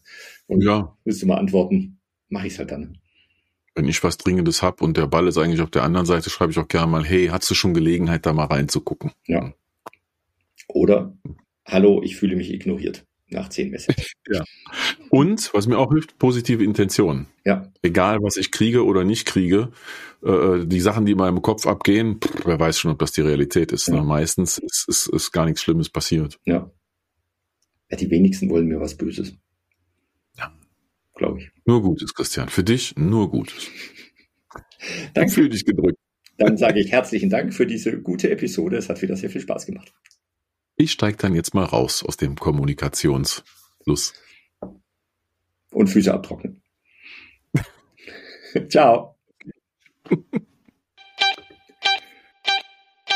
und 0.46 0.62
ja. 0.62 0.96
willst 1.04 1.22
du 1.22 1.26
mal 1.26 1.38
antworten, 1.38 2.00
mache 2.28 2.46
ich 2.46 2.54
es 2.54 2.58
halt 2.58 2.70
dann. 2.70 2.98
Wenn 3.74 3.88
ich 3.88 4.04
was 4.04 4.18
Dringendes 4.18 4.62
hab 4.62 4.82
und 4.82 4.96
der 4.96 5.06
Ball 5.06 5.26
ist 5.26 5.38
eigentlich 5.38 5.60
auf 5.60 5.70
der 5.70 5.82
anderen 5.82 6.06
Seite, 6.06 6.30
schreibe 6.30 6.52
ich 6.52 6.58
auch 6.58 6.68
gerne 6.68 6.90
mal, 6.90 7.04
hey, 7.04 7.28
hast 7.28 7.50
du 7.50 7.54
schon 7.54 7.74
Gelegenheit, 7.74 8.24
da 8.26 8.32
mal 8.32 8.44
reinzugucken? 8.44 9.12
Ja. 9.26 9.52
Oder, 10.68 11.16
hallo, 11.66 12.00
ich 12.02 12.16
fühle 12.16 12.36
mich 12.36 12.52
ignoriert 12.52 13.04
nach 13.30 13.48
zehn 13.48 13.70
Messages. 13.70 14.12
ja. 14.32 14.44
Und, 15.10 15.52
was 15.54 15.66
mir 15.66 15.78
auch 15.78 15.92
hilft, 15.92 16.18
positive 16.18 16.62
Intentionen. 16.62 17.26
Ja. 17.44 17.72
Egal, 17.82 18.22
was 18.22 18.36
ich 18.36 18.50
kriege 18.52 18.84
oder 18.84 19.04
nicht 19.04 19.26
kriege, 19.26 19.72
äh, 20.24 20.64
die 20.64 20.80
Sachen, 20.80 21.06
die 21.06 21.12
in 21.12 21.18
meinem 21.18 21.42
Kopf 21.42 21.66
abgehen, 21.66 22.20
pff, 22.20 22.46
wer 22.46 22.60
weiß 22.60 22.78
schon, 22.78 22.92
ob 22.92 22.98
das 22.98 23.12
die 23.12 23.22
Realität 23.22 23.72
ist. 23.72 23.88
Ne? 23.88 23.96
Ja. 23.96 24.02
Ne? 24.02 24.08
Meistens 24.08 24.58
ist, 24.58 24.88
ist, 24.88 25.06
ist 25.08 25.32
gar 25.32 25.46
nichts 25.46 25.62
Schlimmes 25.62 25.90
passiert. 25.90 26.38
Ja. 26.44 26.70
Ja, 27.90 27.96
die 27.96 28.10
wenigsten 28.10 28.50
wollen 28.50 28.66
mir 28.66 28.80
was 28.80 28.96
Böses. 28.96 29.36
Ja. 30.36 30.52
Glaube 31.14 31.40
ich. 31.40 31.50
Nur 31.64 31.82
Gutes, 31.82 32.14
Christian. 32.14 32.48
Für 32.48 32.64
dich 32.64 32.96
nur 32.96 33.30
Gutes. 33.30 33.68
Danke. 35.14 35.32
Fühl 35.32 35.48
dich 35.48 35.64
gedrückt. 35.64 35.98
Dann 36.36 36.56
sage 36.56 36.80
ich 36.80 36.90
herzlichen 36.90 37.30
Dank 37.30 37.54
für 37.54 37.66
diese 37.66 38.00
gute 38.00 38.30
Episode. 38.30 38.76
Es 38.76 38.88
hat 38.88 39.00
wieder 39.02 39.16
sehr 39.16 39.30
viel 39.30 39.40
Spaß 39.40 39.66
gemacht. 39.66 39.92
Ich 40.76 40.90
steige 40.90 41.16
dann 41.16 41.34
jetzt 41.34 41.54
mal 41.54 41.64
raus 41.64 42.02
aus 42.02 42.16
dem 42.16 42.34
Kommunikationsfluss. 42.34 44.14
Und 45.70 45.86
Füße 45.88 46.12
abtrocknen. 46.12 46.62
Ciao. 48.68 49.16